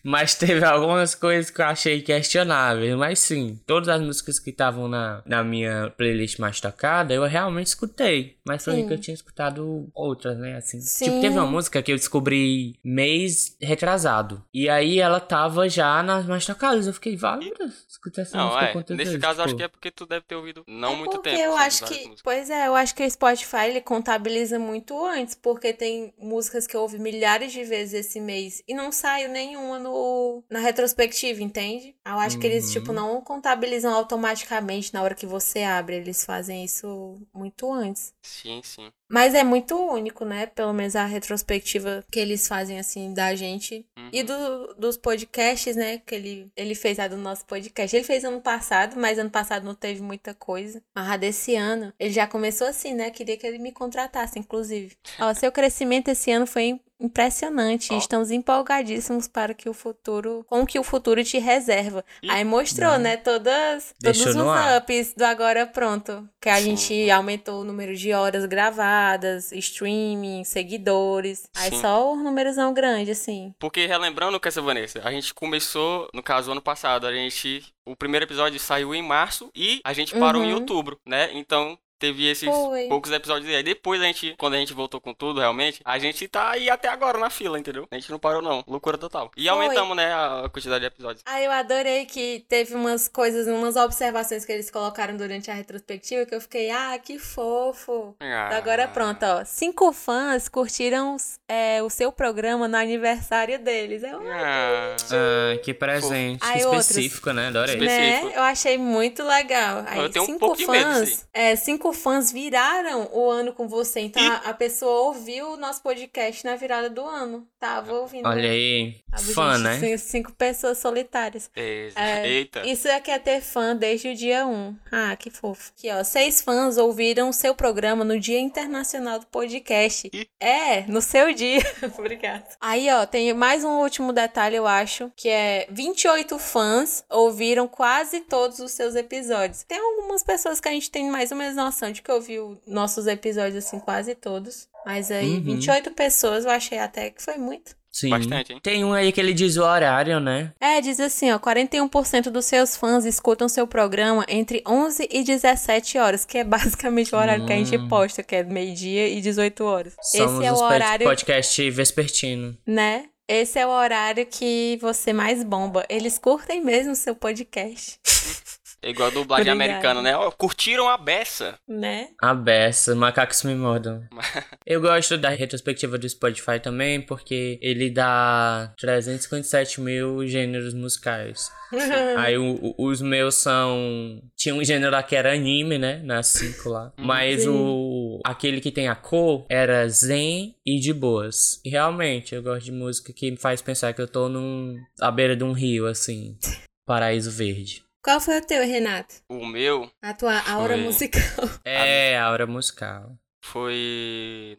[0.04, 2.94] Mas teve algumas coisas que eu achei questionáveis.
[2.96, 7.68] Mas sim, todas as músicas que estavam na, na minha playlist mais tocada, eu realmente
[7.68, 8.36] escutei.
[8.44, 8.88] Mas foi Sim.
[8.88, 10.56] que eu tinha escutado outras, né?
[10.56, 10.80] Assim.
[10.80, 11.04] Sim.
[11.04, 14.42] Tipo, teve uma música que eu descobri mês retrasado.
[14.52, 16.86] E aí ela tava já nas mais tocadas.
[16.86, 17.52] Eu fiquei, vale,
[17.88, 18.72] escuta essa Não, música é.
[18.72, 19.24] quantas Nesse vezes?
[19.24, 21.42] caso, acho que é porque tu deve ter ouvido não É muito porque tempo.
[21.42, 22.22] eu acho que, músicas.
[22.22, 26.76] pois é, eu acho que o Spotify ele contabiliza muito antes, porque tem músicas que
[26.76, 31.94] eu ouvi milhares de vezes esse mês e não saiu nenhuma no na retrospectiva, entende?
[32.07, 32.72] Eu acho que eles Uhum.
[32.72, 38.12] tipo não contabilizam automaticamente na hora que você abre, eles fazem isso muito antes.
[38.22, 38.90] Sim, sim.
[39.11, 40.46] Mas é muito único, né?
[40.46, 43.85] Pelo menos a retrospectiva que eles fazem, assim, da gente.
[43.98, 44.09] Uhum.
[44.11, 45.98] E do, dos podcasts, né?
[45.98, 47.94] Que ele, ele fez a do nosso podcast.
[47.94, 50.83] Ele fez ano passado, mas ano passado não teve muita coisa.
[50.96, 53.11] Mas a desse ano, ele já começou assim, né?
[53.11, 54.96] Queria que ele me contratasse, inclusive.
[55.20, 57.92] Ó, seu crescimento esse ano foi impressionante.
[57.92, 57.98] Ó.
[57.98, 62.04] Estamos empolgadíssimos para que o futuro, com o que o futuro te reserva.
[62.22, 63.16] Ih, Aí mostrou, né?
[63.16, 64.36] Todas, todos os
[64.78, 66.28] ups do agora pronto.
[66.40, 66.76] Que a Sim.
[66.76, 71.44] gente aumentou o número de horas gravadas, streaming, seguidores.
[71.56, 71.80] Aí Sim.
[71.80, 73.54] só o númerozão grande, assim.
[73.58, 77.64] Porque relembrando que essa Vanessa, a gente começou, no caso, ano passado, a gente.
[77.84, 80.60] O primeiro episódio saiu em março e a gente parou em Uhum.
[80.60, 81.30] outubro, né?
[81.32, 81.76] Então.
[82.02, 82.88] Teve esses Foi.
[82.88, 83.62] poucos episódios aí.
[83.62, 86.88] Depois a gente, quando a gente voltou com tudo, realmente, a gente tá aí até
[86.88, 87.86] agora na fila, entendeu?
[87.90, 88.64] A gente não parou, não.
[88.66, 89.30] Loucura total.
[89.36, 89.48] E Foi.
[89.50, 91.22] aumentamos, né, a quantidade de episódios.
[91.24, 96.26] Ah, eu adorei que teve umas coisas, umas observações que eles colocaram durante a retrospectiva
[96.26, 98.16] que eu fiquei, ah, que fofo.
[98.18, 98.56] Ah.
[98.56, 99.44] Agora pronto, ó.
[99.44, 101.16] Cinco fãs curtiram
[101.48, 104.02] é, o seu programa no aniversário deles.
[104.02, 104.96] Eu, Ah.
[105.12, 106.40] Ah, que presente.
[106.42, 106.90] Aí que outros.
[106.90, 107.48] específico, né?
[107.48, 107.74] Adorei.
[107.74, 108.08] Espe- né?
[108.08, 108.36] específico.
[108.38, 109.84] Eu achei muito legal.
[109.86, 113.31] Aí, Eu tenho um cinco pouco de medo fãs, disso é, cinco fãs viraram o
[113.31, 114.00] ano com você.
[114.00, 114.28] Então Ih.
[114.28, 117.46] a, a pessoa ouviu o nosso podcast na virada do ano.
[117.59, 118.28] Tava ouvindo.
[118.28, 118.96] Olha aí.
[119.11, 119.78] Tava, Fã, gente, né?
[119.78, 121.50] Cinco, cinco pessoas solitárias.
[121.55, 122.66] É, Eita.
[122.66, 124.76] Isso é que é ter fã desde o dia 1.
[124.90, 125.72] Ah, que fofo.
[125.76, 126.02] Aqui, ó.
[126.02, 130.11] Seis fãs ouviram o seu programa no Dia Internacional do Podcast.
[130.12, 130.26] Ih.
[130.40, 131.61] É, no seu dia.
[131.98, 132.44] Obrigada.
[132.61, 138.20] Aí, ó, tem mais um último detalhe, eu acho, que é 28 fãs ouviram quase
[138.20, 139.62] todos os seus episódios.
[139.64, 143.07] Tem algumas pessoas que a gente tem mais ou menos noção de que ouviu nossos
[143.07, 144.68] episódios, assim, quase todos.
[144.85, 145.42] Mas aí, Uhum.
[145.42, 147.75] 28 pessoas, eu achei até que foi muito.
[147.90, 148.09] Sim.
[148.09, 148.61] Bastante, hein?
[148.62, 150.55] Tem um aí que ele diz o horário, né?
[150.59, 155.99] É, diz assim, ó, 41% dos seus fãs escutam seu programa entre 11 e 17
[155.99, 157.88] horas, que é basicamente o horário que a gente Hum.
[157.88, 159.95] posta, que é meio-dia e 18 horas.
[160.01, 162.57] Somos Esse é o horário, podcast vespertino.
[162.66, 163.05] né?
[163.29, 165.85] Esse é o horário que você mais bomba.
[165.88, 167.99] Eles curtem mesmo o seu podcast,
[168.83, 169.81] É igual a dublagem Obrigada.
[169.88, 170.31] americana, né?
[170.37, 171.55] Curtiram a beça.
[171.68, 172.09] né?
[172.21, 174.03] A beça, macacos me mordam.
[174.66, 181.51] Eu gosto da retrospectiva do Spotify também, porque ele dá 357 mil gêneros musicais.
[182.18, 184.21] Aí o- o- os meus são.
[184.37, 186.01] Tinha um gênero lá que era anime, né?
[186.05, 186.92] Nas cinco lá.
[186.99, 187.49] Mas Sim.
[187.51, 188.21] o.
[188.25, 191.61] Aquele que tem a cor era zen e de boas.
[191.64, 194.77] E realmente, eu gosto de música que me faz pensar que eu tô num.
[195.01, 196.37] à beira de um rio, assim.
[196.85, 197.83] Paraíso verde.
[198.02, 199.14] Qual foi o teu, Renato?
[199.28, 200.82] O meu A tua aura Foi.
[200.82, 201.22] musical.
[201.64, 203.16] É, a aura musical.
[203.44, 204.56] foi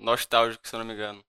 [0.00, 1.22] nostálgico, se eu não me engano.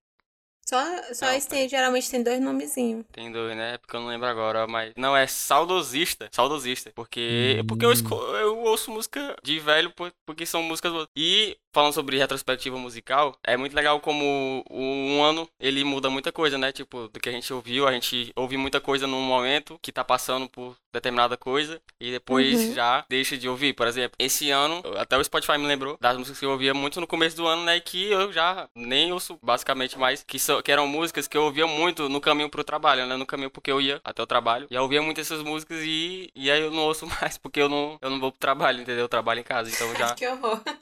[0.68, 3.06] Só, só Não, esse tem, geralmente tem dois nomezinhos.
[3.14, 3.76] Tem dois, né?
[3.76, 4.92] É Porque eu não lembro agora, mas.
[4.98, 6.28] Não, é saudosista.
[6.34, 6.92] Saudosista.
[6.94, 7.64] Porque.
[7.66, 8.14] Porque eu, esco...
[8.16, 11.08] eu ouço música de velho por- porque são músicas boas.
[11.16, 16.32] E falando sobre retrospectiva musical, é muito legal como o- um ano ele muda muita
[16.32, 16.72] coisa, né?
[16.72, 20.04] Tipo, do que a gente ouviu, a gente ouve muita coisa num momento que tá
[20.04, 22.74] passando por determinada coisa e depois Uhum.
[22.74, 23.74] já deixa de ouvir.
[23.74, 27.00] Por exemplo, esse ano, até o Spotify me lembrou das músicas que eu ouvia muito
[27.00, 27.80] no começo do ano, né?
[27.80, 31.68] Que eu já nem ouço basicamente mais, que, são, que eram músicas que eu ouvia
[31.68, 33.16] muito no caminho pro trabalho, né?
[33.16, 34.66] No caminho porque eu ia até o trabalho.
[34.72, 37.70] E eu ouvia muito essas músicas e, e aí eu não ouço mais porque eu
[37.70, 39.02] não, eu não vou pro trabalho, entendeu?
[39.04, 40.16] Eu trabalho em casa, então já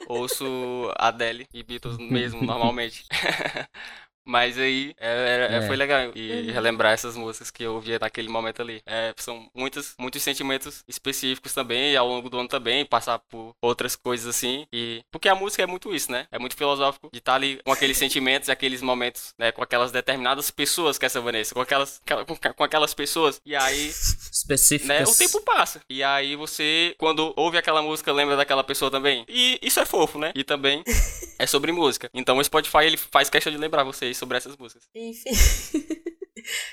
[0.08, 3.04] ouço Adele e Beatles mesmo, normalmente.
[4.26, 5.66] Mas aí é, é, é.
[5.68, 6.52] foi legal e uhum.
[6.52, 8.82] relembrar essas músicas que eu ouvia naquele momento ali.
[8.84, 13.54] É, são muitos, muitos sentimentos específicos também, e ao longo do ano também, passar por
[13.62, 14.66] outras coisas assim.
[14.72, 16.26] E porque a música é muito isso, né?
[16.32, 19.52] É muito filosófico de estar tá ali com aqueles sentimentos e aqueles momentos, né?
[19.52, 22.02] Com aquelas determinadas pessoas que essa Vanessa, com aquelas,
[22.56, 23.40] com aquelas pessoas.
[23.46, 23.88] E aí.
[24.32, 24.88] Específicas.
[24.88, 25.80] Né, o tempo passa.
[25.88, 29.24] E aí você, quando ouve aquela música, lembra daquela pessoa também.
[29.28, 30.32] E isso é fofo, né?
[30.34, 30.82] E também
[31.38, 32.10] é sobre música.
[32.12, 34.88] Então o Spotify ele faz questão de lembrar vocês sobre essas músicas.
[34.94, 35.30] Enfim.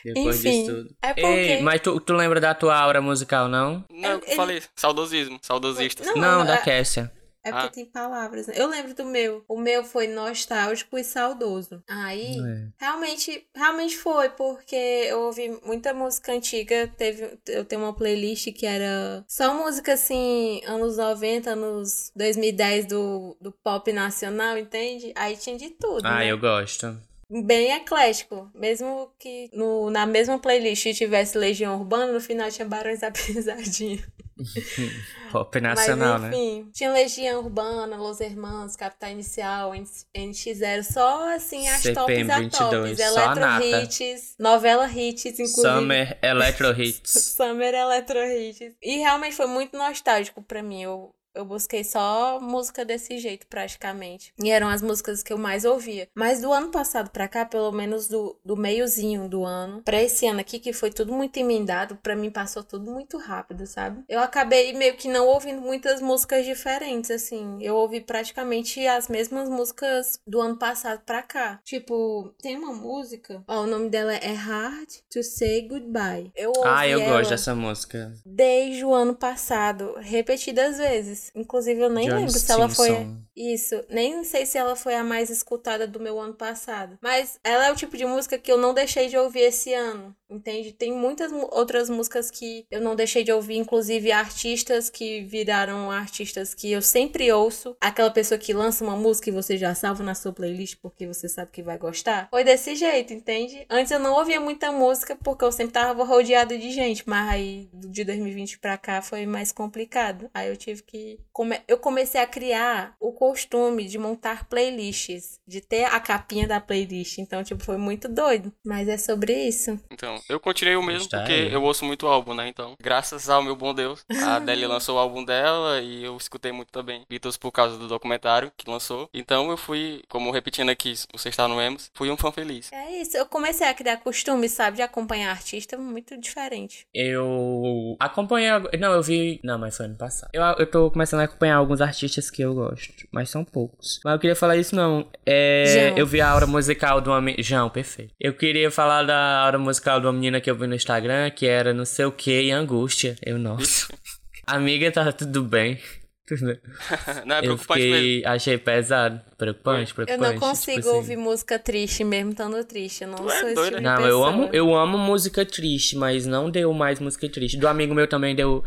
[0.04, 0.96] Depois Enfim, disso tudo.
[1.02, 1.28] É porque...
[1.28, 3.84] Ei, mas tu, tu lembra da tua aura musical, não?
[3.90, 6.04] Não, eu, eu falei, saudosismo, saudosista.
[6.14, 7.12] Não, não, da Kessia.
[7.46, 7.72] É porque ah.
[7.72, 8.48] tem palavras.
[8.48, 8.54] Né?
[8.56, 9.44] Eu lembro do meu.
[9.50, 11.84] O meu foi nostálgico e saudoso.
[11.90, 12.68] Aí, é.
[12.80, 16.88] realmente, realmente foi, porque eu ouvi muita música antiga.
[16.98, 23.38] Teve, eu tenho uma playlist que era só música assim, anos 90, anos 2010 do,
[23.42, 25.12] do pop nacional, entende?
[25.14, 26.06] Aí tinha de tudo.
[26.06, 26.32] Ah, né?
[26.32, 26.98] eu gosto
[27.42, 28.50] bem eclético.
[28.54, 34.04] Mesmo que no, na mesma playlist tivesse Legião Urbana, no final tinha Barões da Pisadinha.
[35.32, 36.38] Pop nacional, Mas, né?
[36.38, 36.70] enfim, né?
[36.74, 39.72] Tinha Legião Urbana, Los Hermanos, Capital Inicial,
[40.16, 43.38] NX0, só assim as CPM tops 22, a tops.
[43.42, 45.62] Eletro Hits, novela hits, inclusive.
[45.62, 47.12] Summer Electro Hits.
[47.36, 48.76] Summer Electro Hits.
[48.82, 50.84] E realmente foi muito nostálgico pra mim.
[50.84, 54.34] Eu eu busquei só música desse jeito, praticamente.
[54.42, 56.08] E eram as músicas que eu mais ouvia.
[56.14, 60.28] Mas do ano passado pra cá, pelo menos do, do meiozinho do ano, pra esse
[60.28, 64.04] ano aqui, que foi tudo muito emendado, pra mim passou tudo muito rápido, sabe?
[64.08, 67.58] Eu acabei meio que não ouvindo muitas músicas diferentes, assim.
[67.62, 71.60] Eu ouvi praticamente as mesmas músicas do ano passado pra cá.
[71.64, 76.32] Tipo, tem uma música, ó, o nome dela é Hard to Say Goodbye.
[76.36, 78.14] Eu ouvi Ah, eu gosto dessa música.
[78.26, 81.23] Desde o ano passado, repetidas vezes.
[81.36, 83.08] Inclusive, eu nem John lembro se ela foi.
[83.36, 83.84] Isso.
[83.90, 86.98] Nem sei se ela foi a mais escutada do meu ano passado.
[87.02, 90.16] Mas ela é o tipo de música que eu não deixei de ouvir esse ano.
[90.30, 90.72] Entende?
[90.72, 96.56] Tem muitas outras músicas que eu não deixei de ouvir, inclusive artistas que viraram artistas
[96.56, 97.76] que eu sempre ouço.
[97.80, 101.30] Aquela pessoa que lança uma música e você já salva na sua playlist porque você
[101.30, 102.30] sabe que vai gostar.
[102.32, 103.66] Foi desse jeito, entende?
[103.70, 107.70] Antes eu não ouvia muita música porque eu sempre tava rodeada de gente, mas aí
[107.72, 110.30] de 2020 pra cá foi mais complicado.
[110.34, 111.60] Aí eu tive que come...
[111.68, 117.18] eu comecei a criar o costume de montar playlists, de ter a capinha da playlist.
[117.18, 118.52] Então, tipo, foi muito doido.
[118.66, 119.80] Mas é sobre isso.
[119.92, 121.54] Então, eu continuei o mesmo Está porque aí.
[121.54, 122.48] eu ouço muito álbum, né?
[122.48, 126.52] Então, graças ao meu bom Deus, a Adele lançou o álbum dela e eu escutei
[126.52, 127.06] muito também.
[127.10, 129.10] Beatles por causa do documentário que lançou.
[129.14, 132.72] Então, eu fui, como repetindo aqui, você está no Emos, fui um fã feliz.
[132.72, 133.18] É isso.
[133.18, 136.88] Eu comecei a criar costume, sabe, de acompanhar artista muito diferente.
[136.94, 138.50] Eu acompanhei.
[138.80, 139.40] Não, eu vi.
[139.44, 140.30] Não, mas foi ano passado.
[140.34, 144.00] Eu, eu tô começando a acompanhar alguns artistas que eu gosto, mas são poucos.
[144.06, 145.06] Mas eu queria falar isso não.
[145.26, 148.14] É, eu vi a aura musical de uma João, perfeito.
[148.20, 151.46] Eu queria falar da aura musical de uma menina que eu vi no Instagram, que
[151.46, 153.16] era não sei o que e angústia.
[153.22, 153.88] Eu, nossa.
[154.48, 155.80] Amiga, tá tudo bem.
[157.26, 158.30] não é preocupante eu fiquei, mesmo.
[158.30, 159.22] Achei pesado.
[159.38, 160.24] Preocupante, preocupante.
[160.24, 160.98] Eu não tipo consigo tipo assim.
[160.98, 163.04] ouvir música triste mesmo estando triste.
[163.04, 166.26] Eu não tu é sou é tipo Não, eu amo, eu amo música triste, mas
[166.26, 167.58] não deu mais música triste.
[167.58, 168.64] Do amigo meu também deu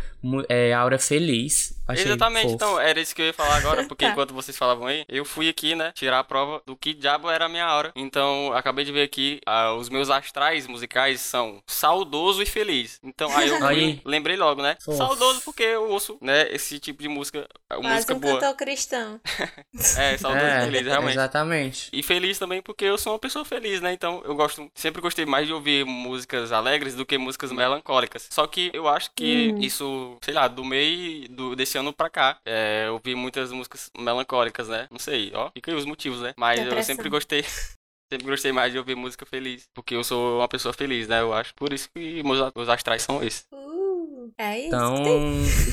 [0.48, 1.75] é, Aura Feliz.
[1.88, 2.54] Achei Exatamente, fofo.
[2.54, 4.10] então, era isso que eu ia falar agora, porque tá.
[4.10, 7.46] enquanto vocês falavam aí, eu fui aqui, né, tirar a prova do que diabo era
[7.46, 7.92] a minha aura.
[7.94, 12.98] Então, acabei de ver aqui, ah, os meus astrais musicais são saudoso e feliz.
[13.02, 14.00] Então, aí eu aí.
[14.04, 14.76] lembrei logo, né?
[14.84, 14.98] Fofo.
[14.98, 18.40] Saudoso porque eu ouço, né, esse tipo de música, Quase música um boa.
[18.40, 19.20] cantor cristão.
[19.98, 21.12] é, saudoso é, e feliz, realmente.
[21.12, 21.90] Exatamente.
[21.92, 23.92] E feliz também porque eu sou uma pessoa feliz, né?
[23.92, 28.26] Então, eu gosto, sempre gostei mais de ouvir músicas alegres do que músicas melancólicas.
[28.30, 29.60] Só que eu acho que hum.
[29.60, 33.90] isso, sei lá, do meio do, desse ano pra cá, é, eu vi muitas músicas
[33.98, 34.86] melancólicas, né?
[34.90, 35.50] Não sei, ó.
[35.50, 36.34] Fica aí os motivos, né?
[36.36, 37.44] Mas eu sempre gostei.
[38.12, 39.64] Sempre gostei mais de ouvir música feliz.
[39.74, 41.20] Porque eu sou uma pessoa feliz, né?
[41.20, 41.52] Eu acho.
[41.56, 43.44] Por isso que meus, meus astrais são esses.
[43.52, 44.68] Uh, é isso.
[44.68, 45.04] Então,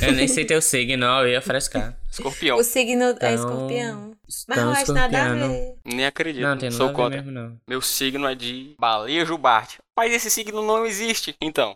[0.01, 1.95] eu nem sei teu signo, eu ia frescar.
[2.09, 2.57] Escorpião.
[2.57, 4.13] O signo é então, é escorpião.
[4.47, 5.75] Mas não acho nada a ver.
[5.85, 6.41] Nem acredito.
[6.41, 7.21] Não, tem sou nada contra.
[7.21, 7.59] Mesmo, não.
[7.67, 9.77] Meu signo é de baleia jubarte.
[9.95, 11.35] Mas esse signo não existe.
[11.41, 11.75] Então.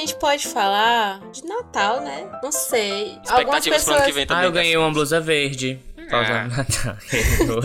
[0.00, 2.28] Gente pode falar de Natal, né?
[2.42, 3.18] Não sei.
[3.28, 4.04] Algumas pessoas...
[4.04, 4.44] que vem também.
[4.44, 5.80] Ah, eu ganhei uma blusa verde.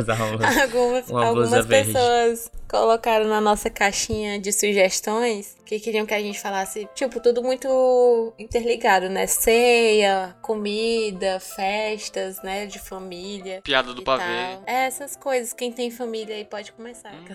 [0.06, 6.22] Uma, algumas uma algumas pessoas colocaram na nossa caixinha de sugestões que queriam que a
[6.22, 9.26] gente falasse, tipo, tudo muito interligado, né?
[9.26, 12.68] Ceia, comida, festas, né?
[12.68, 13.62] De família.
[13.64, 14.60] Piada do pavê.
[14.68, 15.54] É, essas coisas.
[15.54, 17.14] Quem tem família aí pode começar.
[17.14, 17.26] Hum.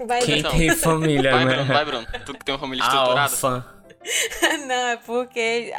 [0.06, 1.54] Vai, Quem tem família, vai, né?
[1.54, 2.06] Bruno, vai, Bruno.
[2.26, 3.22] Tu que tem uma família estruturada.
[3.22, 3.75] Alfa.
[4.66, 5.72] Não, é porque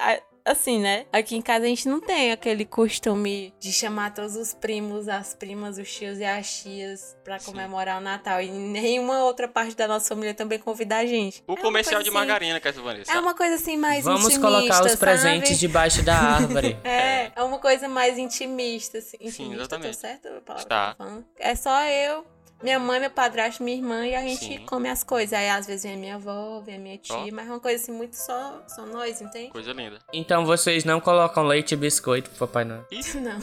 [0.46, 1.06] assim, né?
[1.12, 5.34] Aqui em casa a gente não tem aquele costume de chamar todos os primos, as
[5.34, 8.42] primas, os tios e as tias pra comemorar o Natal.
[8.42, 11.44] E nenhuma outra parte da nossa família também convida a gente.
[11.46, 13.12] O É uma comercial coisa de assim- margarina que essa Vanessa.
[13.12, 14.98] É uma coisa assim mais Vamos intimista, colocar os sabe?
[14.98, 16.78] presentes debaixo da árvore.
[16.88, 19.18] É, é uma coisa mais intimista, assim.
[19.20, 19.96] Intimista, exatamente.
[19.96, 20.30] Tô certo
[20.66, 20.96] Tá.
[21.38, 22.26] É só eu,
[22.62, 24.65] minha mãe, meu padrasto, minha irmã e a gente Sim.
[24.65, 25.34] come as coisas.
[25.34, 27.28] Aí às vezes vem a minha avó, vem a minha tia, Ó.
[27.32, 29.52] mas é uma coisa assim muito só, só nós, entende?
[29.52, 30.00] Coisa linda.
[30.13, 32.86] Então vocês não colocam leite e biscoito pro Papai Noel.
[33.15, 33.39] Não.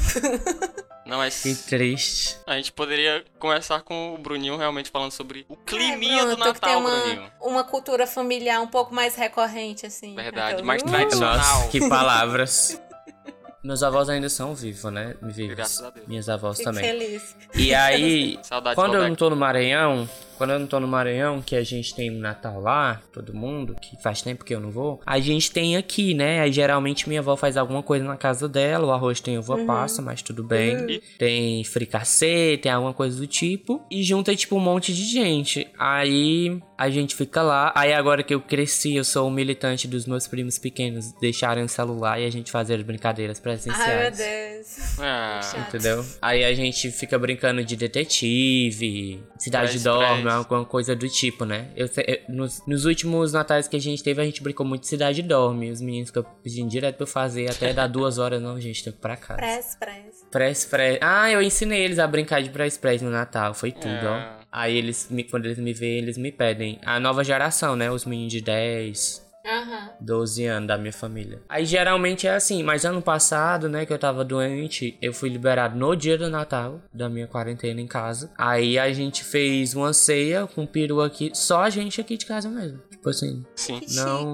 [1.07, 2.39] Não, mas Que triste.
[2.47, 6.45] a gente poderia começar com o Bruninho realmente falando sobre o climinha É, do Bruno,
[6.45, 7.33] tem Natal, uma, Bruninho.
[7.43, 10.15] uma cultura familiar um pouco mais recorrente, assim.
[10.15, 10.87] Verdade, Aquela- mais Uh!
[10.87, 11.37] tradicional.
[11.37, 12.81] Nossa, que palavras.
[13.65, 15.15] Meus avós ainda são vivos, né?
[15.23, 15.57] Vivos.
[15.57, 16.07] Graças a Deus.
[16.07, 16.85] Minhas avós Fico também.
[16.85, 17.35] feliz.
[17.55, 21.41] E aí, Saudade quando eu não tô no Maranhão, quando eu não tô no Maranhão,
[21.41, 25.01] que a gente tem Natal lá, todo mundo, que faz tempo que eu não vou,
[25.07, 26.41] a gente tem aqui, né?
[26.41, 30.03] Aí geralmente minha avó faz alguma coisa na casa dela, o arroz tem uva passa,
[30.03, 30.77] mas tudo bem.
[30.77, 31.01] Uhum.
[31.19, 33.83] Tem fricassê, tem alguma coisa do tipo.
[33.91, 35.67] E junta, tipo, um monte de gente.
[35.79, 37.73] Aí a gente fica lá.
[37.75, 41.69] Aí agora que eu cresci, eu sou um militante dos meus primos pequenos deixarem o
[41.69, 43.81] celular e a gente fazer as brincadeiras presenciais.
[43.89, 44.99] Ai, meu Deus.
[45.01, 45.41] Ah.
[45.69, 46.05] Entendeu?
[46.21, 50.35] Aí a gente fica brincando de detetive, Cidade Press, Dorme, press.
[50.35, 51.69] alguma coisa do tipo, né?
[51.77, 54.89] Eu, eu- nos, nos últimos natais que a gente teve, a gente brincou muito de
[54.89, 55.71] Cidade Dorme.
[55.71, 58.93] Os meninos ficam pedindo direto pra eu fazer, até dar duas horas, não, gente, tem
[58.93, 59.39] que ir pra casa.
[59.39, 60.25] Press, press.
[60.31, 60.99] Press, press.
[61.01, 64.39] Ah, eu ensinei eles a brincar de press, press no Natal, foi tudo, É.
[64.41, 64.44] ó.
[64.55, 66.79] Aí eles, me- quando eles me veem, eles me pedem.
[66.87, 67.91] A nova geração, né?
[67.91, 69.91] Os meninos de 10, Aham.
[70.01, 71.43] 12 anos da minha família.
[71.49, 75.77] Aí geralmente é assim, mas ano passado, né, que eu tava doente, eu fui liberado
[75.77, 78.31] no dia do Natal, da minha quarentena em casa.
[78.39, 82.49] Aí a gente fez uma ceia com peru aqui, só a gente aqui de casa
[82.49, 82.79] mesmo.
[82.91, 83.81] Tipo assim, sim.
[83.97, 84.33] Não.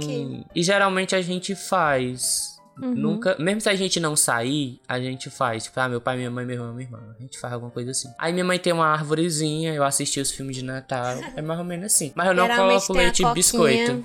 [0.55, 2.50] E geralmente a gente faz.
[2.83, 2.95] Uhum.
[2.95, 5.65] Nunca, mesmo se a gente não sair, a gente faz.
[5.65, 7.15] Tipo, ah, meu pai, minha mãe, meu irmão, minha irmã.
[7.19, 8.09] A gente faz alguma coisa assim.
[8.19, 11.19] Aí minha mãe tem uma árvorezinha, eu assisti os filmes de Natal.
[11.37, 12.13] É mais ou menos assim.
[12.15, 14.05] Mas eu não coloco leite e biscoito.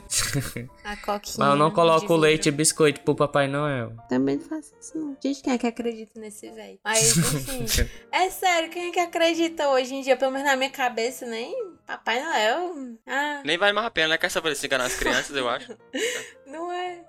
[0.83, 1.35] A coquinha.
[1.37, 3.93] Mas eu não coloco leite e biscoito pro Papai Noel.
[4.07, 5.17] Também não faço isso, não.
[5.21, 6.77] Gente, quem é que acredita nesse velho?
[6.83, 7.89] Mas, enfim.
[8.11, 10.15] é sério, quem é que acredita hoje em dia?
[10.15, 12.95] Pelo menos na minha cabeça, nem Papai Noel.
[13.07, 14.17] Ah, Nem vale mais a pena, né?
[14.17, 15.75] Quer saber se enganar as crianças, eu acho.
[16.45, 16.64] não.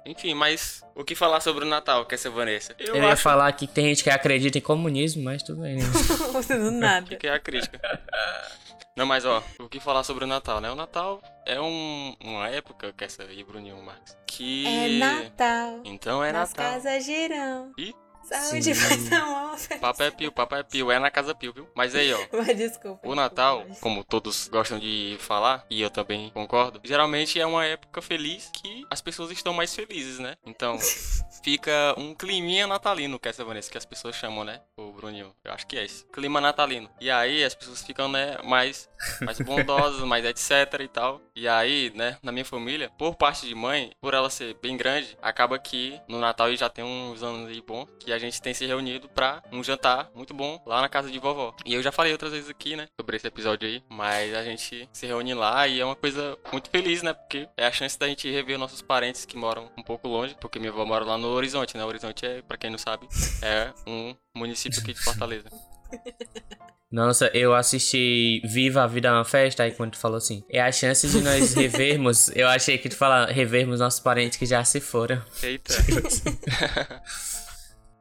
[0.06, 2.74] Enfim, mas o que falar sobre o Natal, quer ser Vanessa?
[2.78, 5.76] Eu, Eu, ia acho falar que tem gente que acredita em comunismo, mas tudo bem.
[5.76, 5.82] né?
[6.48, 7.16] Do nada.
[7.16, 7.80] que é a crítica.
[8.96, 10.70] Não, mas ó, o que falar sobre o Natal, né?
[10.70, 14.66] O Natal é um, uma época, quer saber, Bruninho Marques, que...
[14.66, 15.80] É Natal.
[15.84, 16.72] Então é Nas Natal.
[16.72, 17.72] casas girão.
[17.76, 17.94] Ih.
[18.28, 19.46] Saúde, paz, amor.
[19.80, 21.68] Papo é pio, papo é pio, é na casa pio, viu?
[21.74, 22.98] Mas aí, ó, Mas desculpa.
[23.06, 27.46] O desculpa, Natal, mas- como todos gostam de falar, e eu também concordo, geralmente é
[27.46, 30.34] uma época feliz que as pessoas estão mais felizes, né?
[30.44, 30.76] Então,
[31.42, 34.60] fica um climinha natalino, que é essa Vanessa, que as pessoas chamam, né?
[34.76, 36.04] O Bruninho, eu acho que é esse.
[36.06, 36.90] Clima natalino.
[37.00, 38.88] E aí as pessoas ficam, né, mais,
[39.22, 41.20] mais bondosas, mais etc e tal.
[41.34, 45.16] E aí, né, na minha família, por parte de mãe, por ela ser bem grande,
[45.22, 48.66] acaba que no Natal já tem uns anos aí bom que a gente tem se
[48.66, 51.55] reunido pra um jantar muito bom lá na casa de vovó.
[51.64, 54.88] E eu já falei outras vezes aqui, né, sobre esse episódio aí, mas a gente
[54.92, 58.09] se reúne lá e é uma coisa muito feliz, né, porque é a chance da
[58.09, 61.29] gente rever nossos parentes que moram um pouco longe, porque minha avó mora lá no
[61.29, 61.85] Horizonte, né?
[61.85, 63.07] O Horizonte é, pra quem não sabe,
[63.42, 65.48] é um município aqui de Fortaleza.
[66.90, 70.61] Nossa, eu assisti Viva a Vida é uma Festa, aí quando tu falou assim, é
[70.61, 74.64] a chance de nós revermos, eu achei que tu fala revermos nossos parentes que já
[74.64, 75.20] se foram.
[75.42, 75.74] Eita.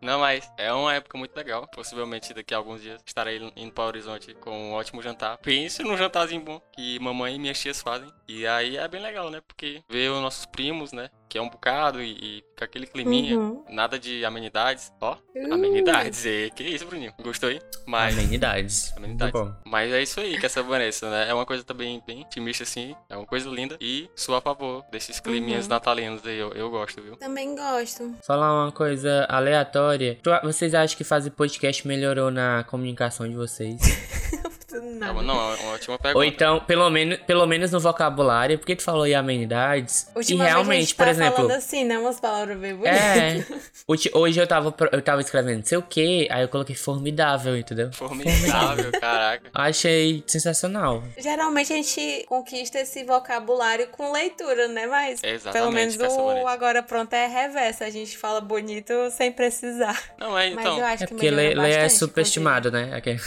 [0.05, 1.67] Não, mas é uma época muito legal.
[1.67, 5.39] Possivelmente daqui a alguns dias estarei indo para o Horizonte com um ótimo jantar.
[5.39, 8.07] Pense num jantarzinho bom que mamãe e minhas tias fazem.
[8.27, 9.41] E aí é bem legal, né?
[9.47, 11.09] Porque ver os nossos primos, né?
[11.27, 13.37] Que é um bocado e, e fica aquele climinha.
[13.37, 13.63] Uhum.
[13.69, 14.91] Nada de amenidades.
[15.01, 15.53] Ó, Uh.
[15.53, 16.25] amenidades.
[16.25, 17.13] E, que isso, Bruninho?
[17.21, 17.59] Gostou aí?
[17.85, 18.17] Mas.
[18.17, 18.93] Amenidades.
[18.95, 19.33] Amenidades.
[19.33, 19.53] bom.
[19.65, 21.29] Mas é isso aí que essa Vanessa, né?
[21.29, 22.95] É uma coisa também bem otimista, assim.
[23.09, 23.75] É uma coisa linda.
[23.81, 25.69] E sou a favor desses climinhas Uhum.
[25.71, 26.37] natalinos aí.
[26.37, 27.15] Eu, eu gosto, viu?
[27.17, 28.15] Também gosto.
[28.25, 30.17] Falar uma coisa aleatória.
[30.43, 33.75] Vocês acham que fazer podcast melhorou na comunicação de vocês?
[34.79, 35.11] Do É nada.
[35.13, 36.17] uma- não, é uma ótima pergunta.
[36.17, 40.07] Ou então, pelo menos, pelo menos no vocabulário, porque tu falou aí amenidades.
[40.15, 41.35] e Ultimamente a realmente, gente por tá exemplo.
[41.35, 41.97] falando assim, né?
[41.97, 42.97] Umas palavras bem bonitas.
[42.99, 43.45] É.
[44.13, 47.91] Hoje eu tava, eu tava escrevendo sei o que, aí eu coloquei formidável, entendeu?
[47.93, 49.49] Formidável, caraca.
[49.53, 51.03] Achei sensacional.
[51.17, 54.87] Geralmente a gente conquista esse vocabulário com leitura, né?
[54.87, 55.95] Mas Exatamente, pelo menos
[56.43, 57.83] o agora pronto é reverso.
[57.83, 60.01] A gente fala bonito sem precisar.
[60.17, 60.77] Não, é Mas então.
[60.79, 62.91] eu acho É que porque ler ler é superestimado, né?
[62.95, 63.17] Aqui.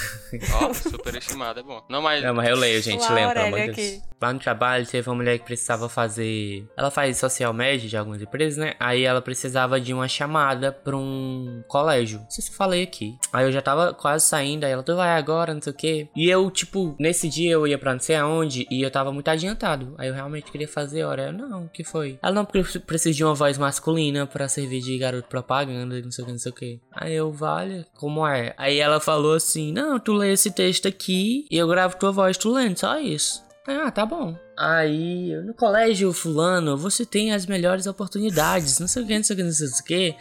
[0.61, 1.38] Ó, superestimado.
[1.39, 1.83] Animado, é bom.
[1.89, 2.23] Não, mas.
[2.23, 4.03] Não, mas eu leio, gente, pelo Aurélia amor de Deus.
[4.21, 6.67] Lá no trabalho teve uma mulher que precisava fazer.
[6.77, 8.75] Ela faz social media de algumas empresas, né?
[8.81, 12.19] Aí ela precisava de uma chamada pra um colégio.
[12.19, 13.17] Não sei se eu falei aqui.
[13.33, 16.09] Aí eu já tava quase saindo, aí ela, tu vai agora, não sei o quê.
[16.17, 19.29] E eu, tipo, nesse dia eu ia pra não sei aonde e eu tava muito
[19.29, 19.95] adiantado.
[19.97, 21.27] Aí eu realmente queria fazer hora.
[21.27, 22.19] Eu, não, o que foi?
[22.21, 26.27] Ela não, preciso de uma voz masculina pra servir de garoto propaganda, não sei o
[26.27, 26.81] que, não sei o que.
[26.93, 28.53] Aí eu, vale, como é?
[28.59, 32.37] Aí ela falou assim: Não, tu lê esse texto aqui e eu gravo tua voz,
[32.37, 33.43] tu lendo, só isso.
[33.67, 34.35] Ah, tá bom.
[34.57, 39.35] Aí, no colégio fulano, você tem as melhores oportunidades, não sei o que, não sei
[39.35, 40.17] o que, não sei o que.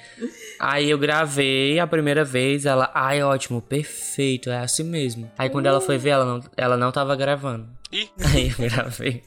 [0.60, 5.32] Aí eu gravei a primeira vez, ela, ai, ótimo, perfeito, é assim mesmo.
[5.38, 7.70] Aí quando ela foi ver, ela não, ela não tava gravando.
[8.34, 9.24] Aí eu gravei.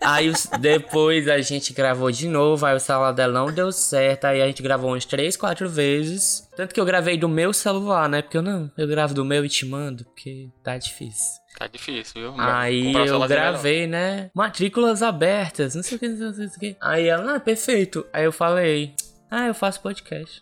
[0.00, 4.24] Aí os- depois a gente gravou de novo, aí o celular dela não deu certo,
[4.26, 6.48] aí a gente gravou umas três, quatro vezes.
[6.56, 8.22] Tanto que eu gravei do meu celular, né?
[8.22, 11.38] Porque eu não, eu gravo do meu e te mando, porque tá difícil.
[11.58, 12.34] tá difícil, viu?
[12.38, 13.28] Aí eu melhor.
[13.28, 14.30] gravei, né?
[14.34, 16.76] Matrículas abertas, não sei o que, não sei o que.
[16.80, 18.06] Aí ela, ah, perfeito.
[18.12, 18.94] Aí eu falei,
[19.30, 20.40] ah, eu faço podcast.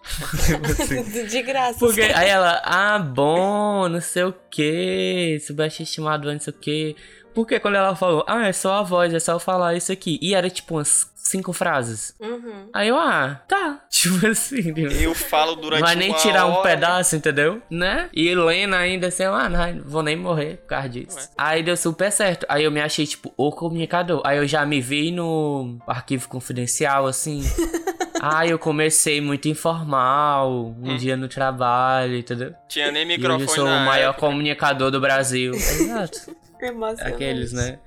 [1.28, 1.78] De graça.
[1.78, 6.96] Porque aí ela, ah, bom, não sei o que, subestimado, não sei o que.
[7.36, 10.18] Porque quando ela falou, ah, é só a voz, é só eu falar isso aqui.
[10.22, 12.14] E era tipo umas cinco frases.
[12.18, 12.70] Uhum.
[12.72, 13.82] Aí eu, ah, tá.
[13.90, 14.72] Tipo assim,
[15.02, 17.60] Eu falo durante vai nem uma tirar um hora, pedaço, entendeu?
[17.68, 18.08] Né?
[18.14, 21.18] E Helena ainda assim, ah, não, vou nem morrer por causa disso.
[21.18, 21.28] Ué.
[21.36, 22.46] Aí deu super certo.
[22.48, 24.22] Aí eu me achei, tipo, o comunicador.
[24.24, 27.42] Aí eu já me vi no arquivo confidencial, assim.
[28.18, 32.54] Aí eu comecei muito informal, um dia no trabalho, entendeu?
[32.66, 34.26] Tinha nem E microfone eu sou na o maior época.
[34.26, 35.52] comunicador do Brasil.
[35.54, 36.34] Exato.
[36.68, 37.14] Emocionante.
[37.14, 37.78] Aqueles, né?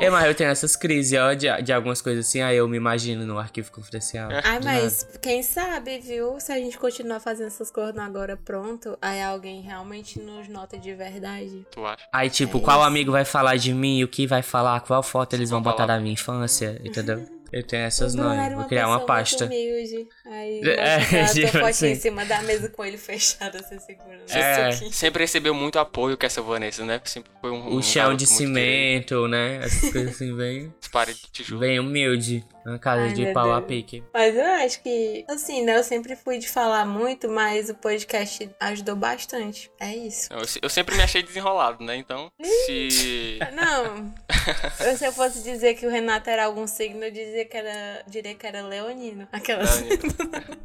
[0.00, 2.76] É, mas eu tenho essas crises, ó, de, de algumas coisas assim, aí eu me
[2.76, 4.28] imagino no arquivo confidencial.
[4.42, 6.40] Ai, Do mas quem sabe, viu?
[6.40, 10.76] Se a gente continuar fazendo essas coisas no agora pronto, aí alguém realmente nos nota
[10.76, 11.64] de verdade.
[11.70, 12.08] Tu acha?
[12.12, 12.88] Aí, tipo, É qual isso.
[12.88, 15.84] amigo vai falar de mim, o que vai falar, qual foto eles vão Vão botar
[15.84, 15.94] falar.
[15.98, 17.24] da minha infância, entendeu?
[17.52, 18.46] Eu tenho essas O Bruno noias.
[18.46, 19.44] era Vou criar uma pasta.
[19.44, 20.08] Humilde.
[20.26, 21.88] Aí, É, a tua tipo assim.
[21.90, 24.22] em cima da mesa com ele fechado, assim, segurando.
[24.30, 24.70] É.
[24.70, 24.94] Isso aqui.
[24.96, 27.00] Sempre recebeu muito apoio com essa Vanessa, né?
[27.04, 27.74] Sempre foi um.
[27.74, 29.58] um O chão garoto de cimento, né?
[29.64, 31.60] Essas coisas assim, bem, As paredes de tijolo.
[31.60, 32.44] bem humilde.
[32.66, 33.68] Uma casa Ai, de pau a Deus.
[33.68, 34.02] pique.
[34.12, 35.76] Mas eu acho que, assim, né?
[35.76, 39.70] Eu sempre fui de falar muito, mas o podcast ajudou bastante.
[39.78, 40.32] É isso.
[40.32, 41.94] Eu, eu sempre me achei desenrolado, né?
[41.96, 42.32] Então,
[42.64, 43.38] se.
[43.54, 44.14] Não.
[44.96, 48.34] Se eu fosse dizer que o Renato era algum signo, eu dizia que era, diria
[48.34, 49.26] que era leonino.
[49.32, 49.82] Aquelas.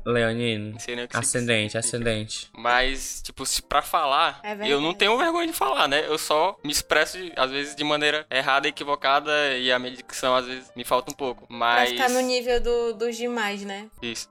[0.06, 0.74] Leonino.
[0.74, 2.50] Não sei nem o que Ascendente, ascendente.
[2.54, 6.06] Mas, tipo, se pra falar, É eu não tenho vergonha de falar, né?
[6.08, 10.46] Eu só me expresso, às vezes, de maneira errada, equivocada, e a minha dicção, às
[10.46, 11.48] vezes, me falta um pouco.
[11.48, 11.90] Pra Mas.
[11.90, 13.88] ficar no nível do, dos demais, né?
[14.02, 14.30] Isso.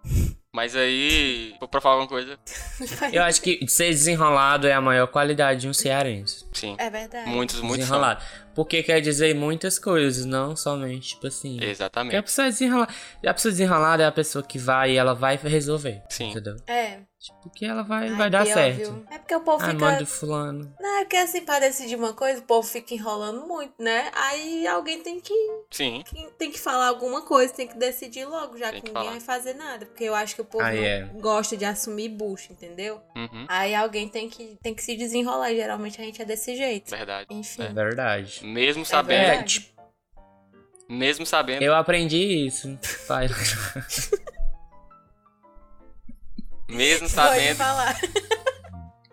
[0.53, 2.39] Mas aí, vou pra falar alguma coisa.
[3.13, 6.45] Eu acho que ser desenrolado é a maior qualidade de um cearense.
[6.59, 6.77] Sim.
[6.79, 7.29] É verdade.
[7.31, 7.97] Muitos, muitos são.
[7.99, 8.23] Desenrolado.
[8.55, 11.53] Porque quer dizer muitas coisas, não somente, tipo assim.
[11.55, 12.23] Porque a Exatamente.
[12.23, 12.93] pessoa desenrolada.
[13.27, 16.03] A pessoa desenrolada é a pessoa que vai e ela vai resolver.
[16.09, 16.31] Sim.
[16.31, 16.57] Entendeu?
[16.67, 17.01] É.
[17.21, 18.77] Tipo, que ela vai, Ai, vai dar pior, certo.
[18.77, 19.05] viu?
[19.11, 19.79] É porque o povo Ah, fica.
[19.85, 20.73] manda fulano.
[20.79, 24.09] Não, é porque assim, pra decidir uma coisa, o povo fica enrolando muito, né?
[24.15, 25.35] Aí alguém tem que,
[25.69, 26.05] Sim.
[26.39, 29.11] tem que falar alguma coisa, tem que decidir logo, já Tem que, que ninguém falar.
[29.11, 29.85] vai fazer nada.
[29.87, 31.11] Porque eu acho que o povo Ah, não é.
[31.21, 33.01] gosta de assumir bucho, entendeu?
[33.17, 33.47] Uhum.
[33.49, 35.51] Aí alguém tem que, tem que se desenrolar.
[35.53, 36.91] e Geralmente a gente é desse jeito.
[36.91, 37.27] Verdade.
[37.31, 37.63] Enfim.
[37.63, 38.41] É verdade.
[38.45, 39.21] Mesmo É sabendo.
[39.21, 39.55] É, verdade.
[39.61, 39.83] tipo,
[40.89, 41.63] Mesmo sabendo.
[41.63, 42.79] eu aprendi isso.
[43.07, 43.29] Pai.
[46.69, 47.57] Mesmo Pode sabendo.
[47.57, 47.97] falar.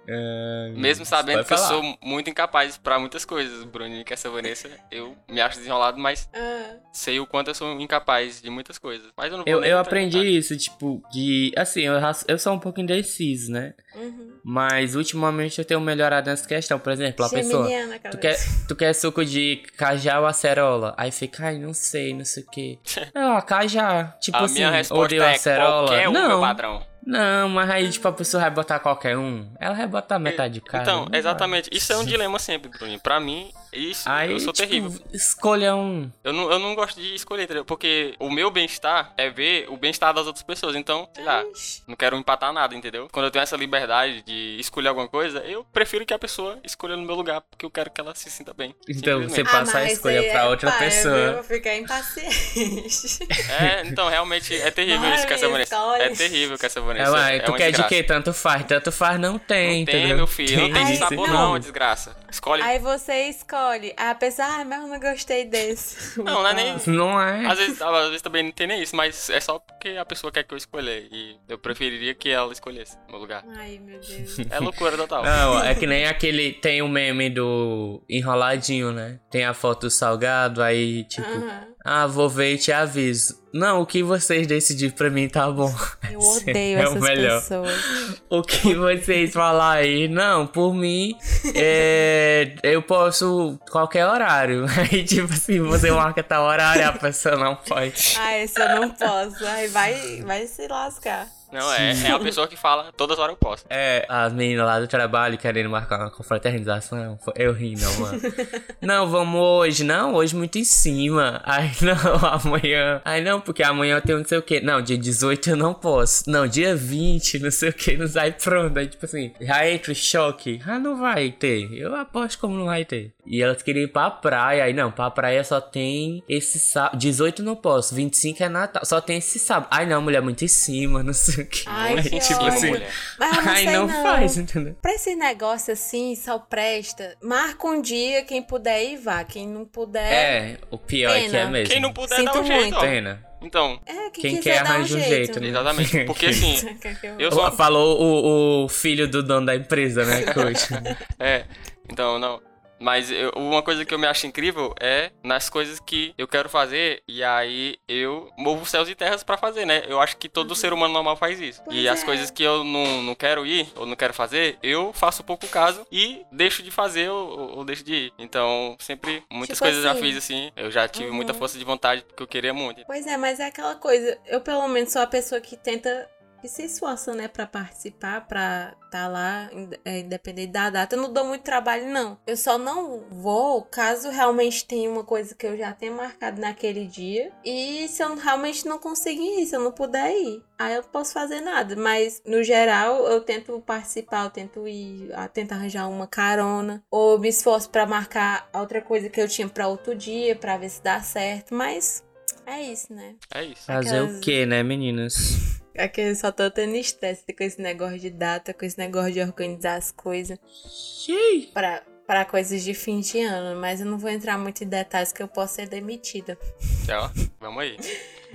[0.07, 1.67] É, Mesmo sabendo que eu falar.
[1.69, 6.29] sou muito incapaz pra muitas coisas, Bruninho, que essa Vanessa, eu me acho desenrolado, mas
[6.33, 9.07] Ah, sei o quanto eu sou incapaz de muitas coisas.
[9.17, 11.51] Mas eu não Eu, eu aprendi isso, tipo, de.
[11.57, 11.93] Assim, eu,
[12.27, 13.73] eu sou um pouco indeciso, né?
[13.95, 14.33] uhum.
[14.47, 16.77] Mas ultimamente eu tenho melhorado nessa questão.
[16.77, 17.67] Por exemplo, a pessoa.
[18.11, 18.37] Tu quer,
[18.67, 20.93] tu quer suco de cajá ou acerola?
[20.97, 22.79] Aí fica, ai, não sei, não sei o quê.
[23.15, 24.15] Ah, cajá.
[24.21, 25.87] Tipo A assim, minha resposta odeio é acerola.
[25.87, 26.85] qualquer um, meu não, padrão.
[27.05, 29.47] Não, mas aí, tipo, a pessoa vai botar qualquer um.
[29.59, 30.83] Ela vai botar metade de cada.
[30.83, 31.19] Então, vai.
[31.19, 31.69] exatamente.
[31.71, 32.99] Isso é um dilema sempre, Bruninho.
[32.99, 34.99] Pra mim, isso, Aí, eu sou tipo, terrível.
[35.13, 36.09] escolha um.
[36.23, 37.65] Eu não, eu não gosto de escolher, entendeu?
[37.65, 40.75] Porque o meu bem-estar é ver o bem-estar das outras pessoas.
[40.75, 41.83] Então, sei lá, Ixi.
[41.87, 43.07] não quero empatar nada, entendeu?
[43.11, 46.95] Quando eu tenho essa liberdade de escolher alguma coisa, eu prefiro que a pessoa escolha
[46.95, 48.73] no meu lugar, porque eu quero que ela se sinta bem.
[48.89, 49.51] Então, você Simplesmente.
[49.51, 51.15] passa a mas escolha aí pra é outra paia, pessoa.
[51.17, 53.27] Eu vou ficar impaciente.
[53.59, 55.75] É, então, realmente é terrível isso que essa Vai, Vanessa.
[55.75, 56.01] escolhe.
[56.03, 56.65] É terrível que
[56.97, 57.89] É, é tu quer de desgraça.
[57.89, 58.03] quê?
[58.03, 58.63] Tanto faz.
[58.65, 60.15] Tanto faz não tem, Não tem, entendeu?
[60.17, 60.57] meu filho.
[60.61, 62.15] Não tem de Ai, sabor, não, desgraça.
[62.35, 62.61] Escolhe.
[62.61, 63.93] Aí você escolhe.
[63.95, 66.19] Aí a pessoa, ah, mas eu não gostei desse.
[66.21, 66.75] Não, não é nem.
[66.87, 67.45] Não é?
[67.45, 70.31] Às vezes, às vezes também não tem nem isso, mas é só porque a pessoa
[70.31, 70.91] quer que eu escolha.
[70.91, 73.43] E eu preferiria que ela escolhesse no lugar.
[73.57, 74.35] Ai, meu Deus.
[74.51, 75.23] É loucura total.
[75.23, 76.51] Não, é que nem aquele.
[76.53, 79.19] Tem o meme do enroladinho, né?
[79.31, 81.27] Tem a foto do salgado, aí tipo.
[81.27, 81.75] Aham.
[81.87, 83.39] Ah, vou ver e te aviso.
[83.53, 85.71] Não, o que vocês decidirem pra mim tá bom.
[86.11, 87.39] Eu odeio é o essas melhor.
[87.41, 88.21] pessoas.
[88.27, 91.15] O que vocês falar aí, não, por mim,
[91.53, 92.24] é,
[92.63, 94.65] eu posso qualquer horário.
[94.77, 98.15] Aí, tipo assim, você marca tal horário, a pessoa não pode.
[98.19, 99.45] Ah, esse eu não posso.
[99.45, 101.27] Ai, vai, vai se lascar.
[101.55, 103.65] Não, é, é a pessoa que fala todas as horas eu posso.
[103.69, 107.17] É, as meninas lá do trabalho querendo marcar uma confraternização.
[107.35, 108.21] Eu ri, não, mano.
[108.81, 109.83] não, vamos hoje.
[109.85, 111.41] Não, hoje muito em cima.
[111.45, 113.01] Aí, não, amanhã.
[113.05, 114.59] Aí, não, porque amanhã eu tenho não sei o quê.
[114.59, 116.29] Não, dia 18 eu não posso.
[116.29, 117.95] Não, dia 20, não sei o quê.
[117.95, 118.77] Não sai pronto.
[118.77, 120.61] Aí, tipo assim, já entra em choque.
[120.65, 121.71] Ah, não vai ter.
[121.73, 123.13] Eu aposto como não vai ter.
[123.25, 124.65] E elas queriam ir pra praia.
[124.65, 126.97] Aí, não, pra praia só tem esse sábado.
[126.97, 127.95] 18 não posso.
[127.95, 128.85] 25 é Natal.
[128.85, 129.69] Só tem esse sábado.
[129.71, 131.63] Ai, não, mulher, muito em cima, não sei o quê.
[131.65, 132.67] Ai, que tipo assim.
[132.69, 132.91] mulher.
[133.17, 134.03] Mas Ai, não, não.
[134.03, 134.75] faz, entendeu?
[134.81, 137.15] Pra esse negócio assim, só presta.
[137.23, 139.23] Marca um dia, quem puder ir, vá.
[139.23, 140.11] Quem não puder.
[140.11, 141.49] É, o pior é que é Pena.
[141.51, 141.71] mesmo.
[141.73, 142.77] Quem não puder Sinto dar um jeito, muito.
[142.77, 142.81] ó.
[142.81, 143.25] Pena.
[143.41, 145.09] Então, É, quem, Quem quer um arranja um jeito.
[145.09, 145.47] jeito, né?
[145.49, 145.99] exatamente.
[146.05, 146.55] Porque assim,
[147.03, 147.51] eu Eu sou.
[147.51, 150.67] Falou o, o filho do dono da empresa, né, coach?
[151.19, 151.45] É,
[151.91, 152.41] então, não.
[152.85, 156.47] Mas eu- uma coisa que eu me acho incrível é nas coisas que eu quero
[156.47, 159.81] fazer e aí eu movo céus e terras pra fazer, né?
[159.87, 161.63] Eu acho que todo ser humano normal faz isso.
[161.65, 162.05] Pois e as é.
[162.05, 165.83] coisas que eu não, não quero ir ou não quero fazer, eu faço pouco caso
[165.91, 168.13] e deixo de fazer ou, ou- deixo de ir.
[168.19, 170.01] Então, sempre, muitas Tipo coisas eu já assim.
[170.01, 170.51] fiz assim.
[170.55, 171.39] Eu já tive muita Uhum.
[171.39, 172.85] força de vontade porque eu queria muito.
[172.85, 174.15] Pois é, mas é aquela coisa.
[174.27, 176.07] Eu, pelo menos, sou a pessoa que tenta.
[176.45, 179.49] Que se esforça, né, pra participar, pra tá lá,
[179.83, 180.95] é, independente da data.
[180.95, 182.19] Eu não dou muito trabalho, não.
[182.27, 186.85] Eu só não vou caso realmente tenha uma coisa que eu já tenha marcado naquele
[186.85, 187.31] dia.
[187.43, 190.43] E se eu realmente não conseguir ir, se eu não puder ir.
[190.59, 191.75] Aí eu não posso fazer nada.
[191.75, 196.83] Mas, no geral, eu tento participar, eu tento ir, ah, tento arranjar uma carona.
[196.91, 200.57] Ou eu me esforço pra marcar outra coisa que eu tinha pra outro dia, pra
[200.57, 201.55] ver se dá certo.
[201.55, 202.03] Mas
[202.45, 203.15] é isso, né?
[203.33, 203.65] É isso.
[203.65, 205.64] Fazer Aquelas- o quê, né, meninas?
[205.75, 209.11] É que eu só tô tendo estresse com esse negócio de data, com esse negócio
[209.11, 211.51] de organizar as coisas Xiii.
[211.53, 213.59] pra, pra coisas de fim de ano.
[213.59, 216.37] Mas eu não vou entrar muito em detalhes que eu posso ser demitida.
[216.85, 217.11] Tchau.
[217.39, 217.77] Vamos aí.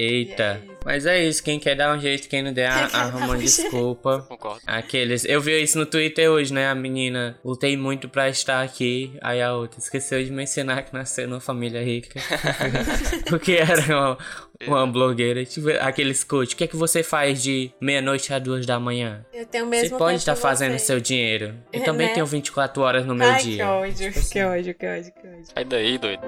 [0.03, 0.63] Eita.
[0.65, 0.71] E é.
[0.83, 4.25] Mas é isso, quem quer dar um jeito, quem não der, arruma um uma desculpa.
[4.27, 4.63] Concordo.
[4.67, 5.27] Aqueles.
[5.27, 6.69] Eu vi isso no Twitter hoje, né?
[6.71, 9.13] A menina lutei muito pra estar aqui.
[9.21, 12.19] Aí a outra esqueceu de mencionar que nasceu numa família rica.
[13.29, 14.19] Porque era uma,
[14.67, 15.45] uma blogueira.
[15.45, 16.55] Tipo, aqueles coach.
[16.55, 19.23] O que é que você faz de meia-noite a duas da manhã?
[19.35, 20.79] Eu tenho o Você mesmo pode estar que fazendo você.
[20.87, 21.55] seu dinheiro.
[21.73, 22.15] Eu É, também né?
[22.15, 23.57] tenho 24 horas no meu Ai, dia.
[23.57, 25.45] que ódio, que ódio, que ódio, que ódio.
[25.55, 26.23] Sai daí, doido.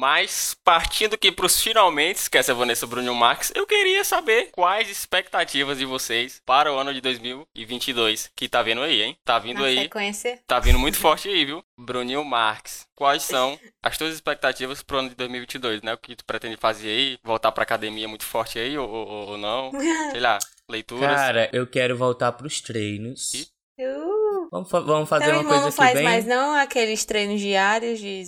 [0.00, 4.48] Mas, partindo aqui pros finalmente, que essa é a Vanessa Bruno Max, eu queria saber
[4.50, 9.18] quais expectativas de vocês para o ano de 2022, que tá vindo aí, hein?
[9.22, 11.62] Tá vindo Na aí, sequência, tá vindo muito forte aí, viu?
[11.78, 15.92] Bruninho Marques, quais são as tuas expectativas pro ano de 2022, né?
[15.92, 17.18] O que tu pretende fazer aí?
[17.22, 19.70] Voltar pra academia muito forte aí ou, ou- ou não?
[20.12, 21.14] Sei lá, leituras.
[21.14, 23.34] Cara, eu quero voltar pros treinos.
[23.34, 23.46] Ih.
[23.86, 26.04] uh, Vamos, fa- vamos fazer teu uma irmão coisa não aqui faz bem.
[26.04, 28.24] mais não aqueles treinos diários de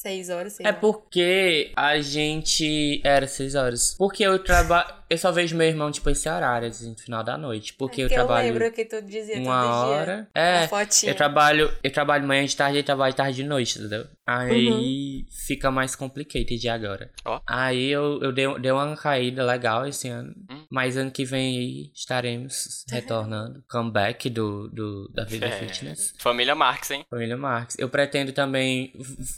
[0.00, 0.76] seis horas, sei É lá.
[0.78, 3.00] porque a gente.
[3.04, 3.94] Era seis horas.
[3.98, 4.99] Porque eu trabalho.
[5.10, 7.74] Eu só vejo meu irmão, tipo, esse horário, assim, no final da noite.
[7.74, 10.00] Porque, eu Porque trabalho lembro que tu dizia uma todo dia.
[10.00, 10.28] hora.
[10.34, 10.68] É.
[11.10, 14.06] Eu trabalho, eu trabalho manhã de tarde e trabalho tarde de noite, entendeu?
[14.24, 15.24] Aí Uhum.
[15.48, 17.10] fica mais complicated agora.
[17.24, 17.40] Ó.
[17.44, 20.32] Aí eu, eu dei, dei uma caída legal esse ano.
[20.48, 20.64] Hum.
[20.70, 23.64] Mas ano que vem aí estaremos retornando.
[23.68, 25.50] Comeback do, do, da vida É.
[25.50, 26.14] fitness.
[26.18, 27.04] Família Marques, hein?
[27.10, 27.76] Família Marques.
[27.80, 28.92] Eu pretendo também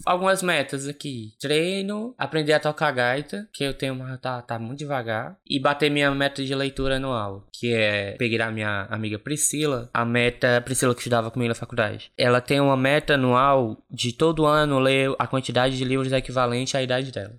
[0.04, 1.32] algumas metas aqui.
[1.40, 5.90] Treino, aprender a tocar gaita, que eu tenho uma tá, tá muito devagar, e bater
[5.90, 10.94] minha meta de leitura anual, que é peguei da minha amiga Priscila, a meta Priscila
[10.94, 12.10] que estudava comigo na faculdade.
[12.18, 16.82] Ela tem uma meta anual de todo ano ler a quantidade de livros equivalente à
[16.82, 17.34] idade dela.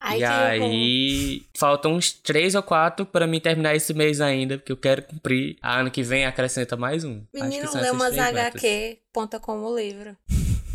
[0.00, 4.72] Ai, e aí, faltam uns três ou quatro pra mim terminar esse mês ainda, porque
[4.72, 5.56] eu quero cumprir.
[5.62, 7.22] A ano que vem acrescenta mais um.
[7.32, 8.54] Menino, lê umas três metas.
[8.54, 10.16] HQ, ponta como livro.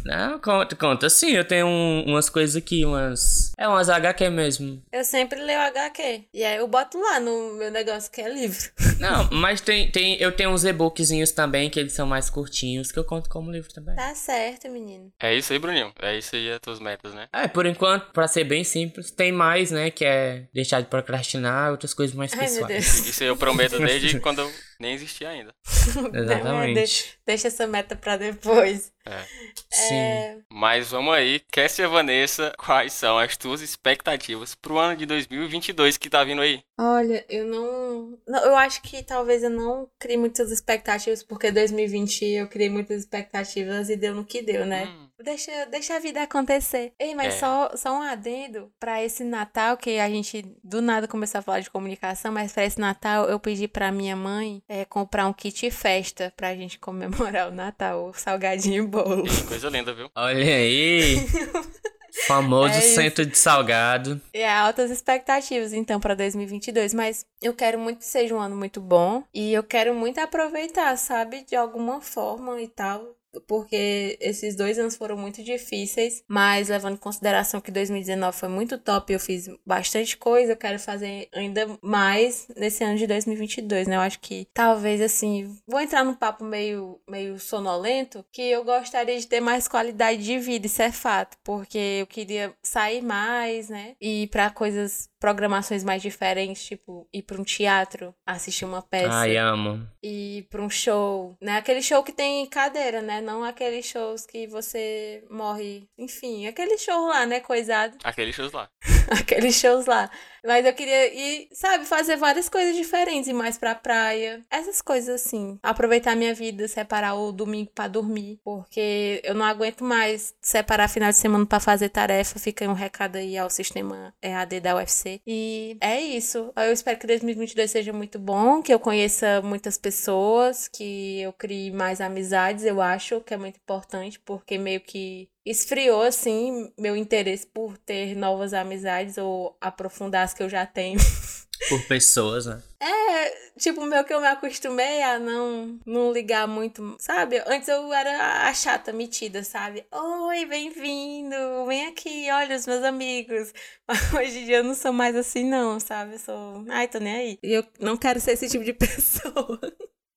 [0.06, 3.52] Não, conta, conta sim, eu tenho um- umas coisas aqui, umas.
[3.58, 4.82] É umas HQ mesmo.
[4.92, 6.24] Eu sempre leio HQ.
[6.34, 8.70] E aí eu boto lá no meu negócio que é livro.
[9.00, 13.00] Não, mas tem, tem, eu tenho uns e-bookzinhos também, que eles são mais curtinhos, que
[13.00, 13.96] eu conto como livro também.
[13.96, 15.12] Tá certo, menino.
[15.22, 15.92] É isso aí, Bruninho.
[16.02, 17.28] É isso aí as tuas metas, né?
[17.34, 21.72] É, por enquanto, pra ser bem simples, tem mais, né, que é deixar de procrastinar,
[21.72, 22.68] outras coisas mais Ai, meu pessoais.
[22.94, 23.08] Deus.
[23.08, 25.54] Isso aí eu prometo desde quando eu nem existia ainda.
[26.14, 27.18] Exatamente.
[27.26, 28.92] Deixa essa meta pra depois.
[29.06, 29.24] É.
[29.70, 29.96] Sim.
[29.96, 35.98] É, Mas vamos aí, Kessia Vanessa, quais são as tuas expectativas pro ano de 2022
[35.98, 36.64] que tá vindo aí?
[36.80, 42.24] Olha, eu não, não- Eu acho que talvez eu não crie muitas expectativas, porque 2020
[42.26, 44.86] eu criei muitas expectativas e deu no que deu, né?
[44.86, 46.94] Hum, Deixa, deixa a vida acontecer.
[47.00, 47.38] Ei, mas É.
[47.40, 51.62] só, só um adendo pra esse Natal, que a gente do nada começou a falar
[51.62, 55.72] de comunicação, mas pra esse Natal eu pedi pra minha mãe é, comprar um kit
[55.72, 59.24] festa pra gente comemorar o Natal, o salgadinho e bolo.
[59.24, 60.10] que coisa linda, viu?
[60.16, 61.16] Olha aí.
[62.28, 64.22] Famoso É centro de salgado.
[64.34, 66.94] E há altas expectativas, então, pra 2022.
[66.94, 69.24] Mas eu quero muito que seja um ano muito bom.
[69.34, 71.44] E eu quero muito aproveitar, sabe?
[71.44, 73.16] De alguma forma e tal.
[73.48, 76.24] Porque esses dois anos foram muito difíceis.
[76.28, 80.54] Mas levando em consideração que 2019 foi muito top, eu fiz bastante coisa.
[80.54, 83.96] Eu quero fazer ainda mais nesse ano de 2022, né?
[83.96, 85.56] Eu acho que talvez, assim...
[85.68, 88.26] Vou entrar num papo meio, meio sonolento.
[88.32, 91.38] Que eu gostaria de ter mais qualidade de vida, isso é fato.
[91.44, 93.96] Porque eu queria sair mais, né?
[94.00, 99.14] E ir pra coisas, programações mais diferentes, tipo ir pra um teatro, assistir uma peça,
[99.14, 99.88] Ai, amo.
[100.02, 101.58] ir pra um show, né?
[101.58, 103.22] Aquele show que tem cadeira, né?
[103.24, 108.70] Não aqueles shows que você morre, enfim, aquele show lá, né, coisado, Aqueles shows lá.
[109.20, 110.10] aqueles shows lá.
[110.46, 115.22] Mas eu queria ir, sabe, fazer várias coisas diferentes, ir mais pra praia, essas coisas
[115.22, 115.58] assim.
[115.64, 121.10] Aproveitar minha vida, separar o domingo pra dormir, porque eu não aguento mais separar final
[121.12, 122.38] de semana pra fazer tarefa.
[122.40, 125.22] Fica aí um recado aí ao sistema EAD da UFC.
[125.26, 126.52] E é isso.
[126.58, 131.72] Eu espero que 2022 seja muito bom, que eu conheça muitas pessoas, que eu crie
[131.72, 137.46] mais amizades, eu acho que é muito importante, porque meio que esfriou, assim, meu interesse
[137.46, 141.00] por ter novas amizades ou aprofundar as que eu já tenho.
[141.70, 142.62] Por pessoas, né?
[142.80, 147.42] É, tipo, meio que eu me acostumei a não, não ligar muito, sabe?
[147.48, 149.86] Antes eu era a chata metida, sabe?
[149.90, 151.36] Oi, bem-vindo,
[151.66, 153.54] vem aqui, olha os meus amigos.
[153.88, 156.16] Mas hoje em dia eu não sou mais assim, não, sabe?
[156.16, 156.66] Eu sou.
[156.70, 157.40] Ai, tô nem aí.
[157.42, 159.60] E eu não quero ser esse tipo de pessoa.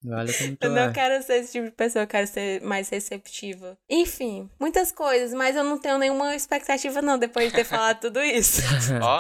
[0.06, 0.92] Como tu Eu não é.
[0.92, 3.76] quero ser esse tipo de pessoa, eu quero ser mais receptiva.
[3.90, 8.22] Enfim, muitas coisas, mas eu não tenho nenhuma expectativa, não, depois de ter falado tudo
[8.22, 8.62] isso.
[9.02, 9.18] Ó,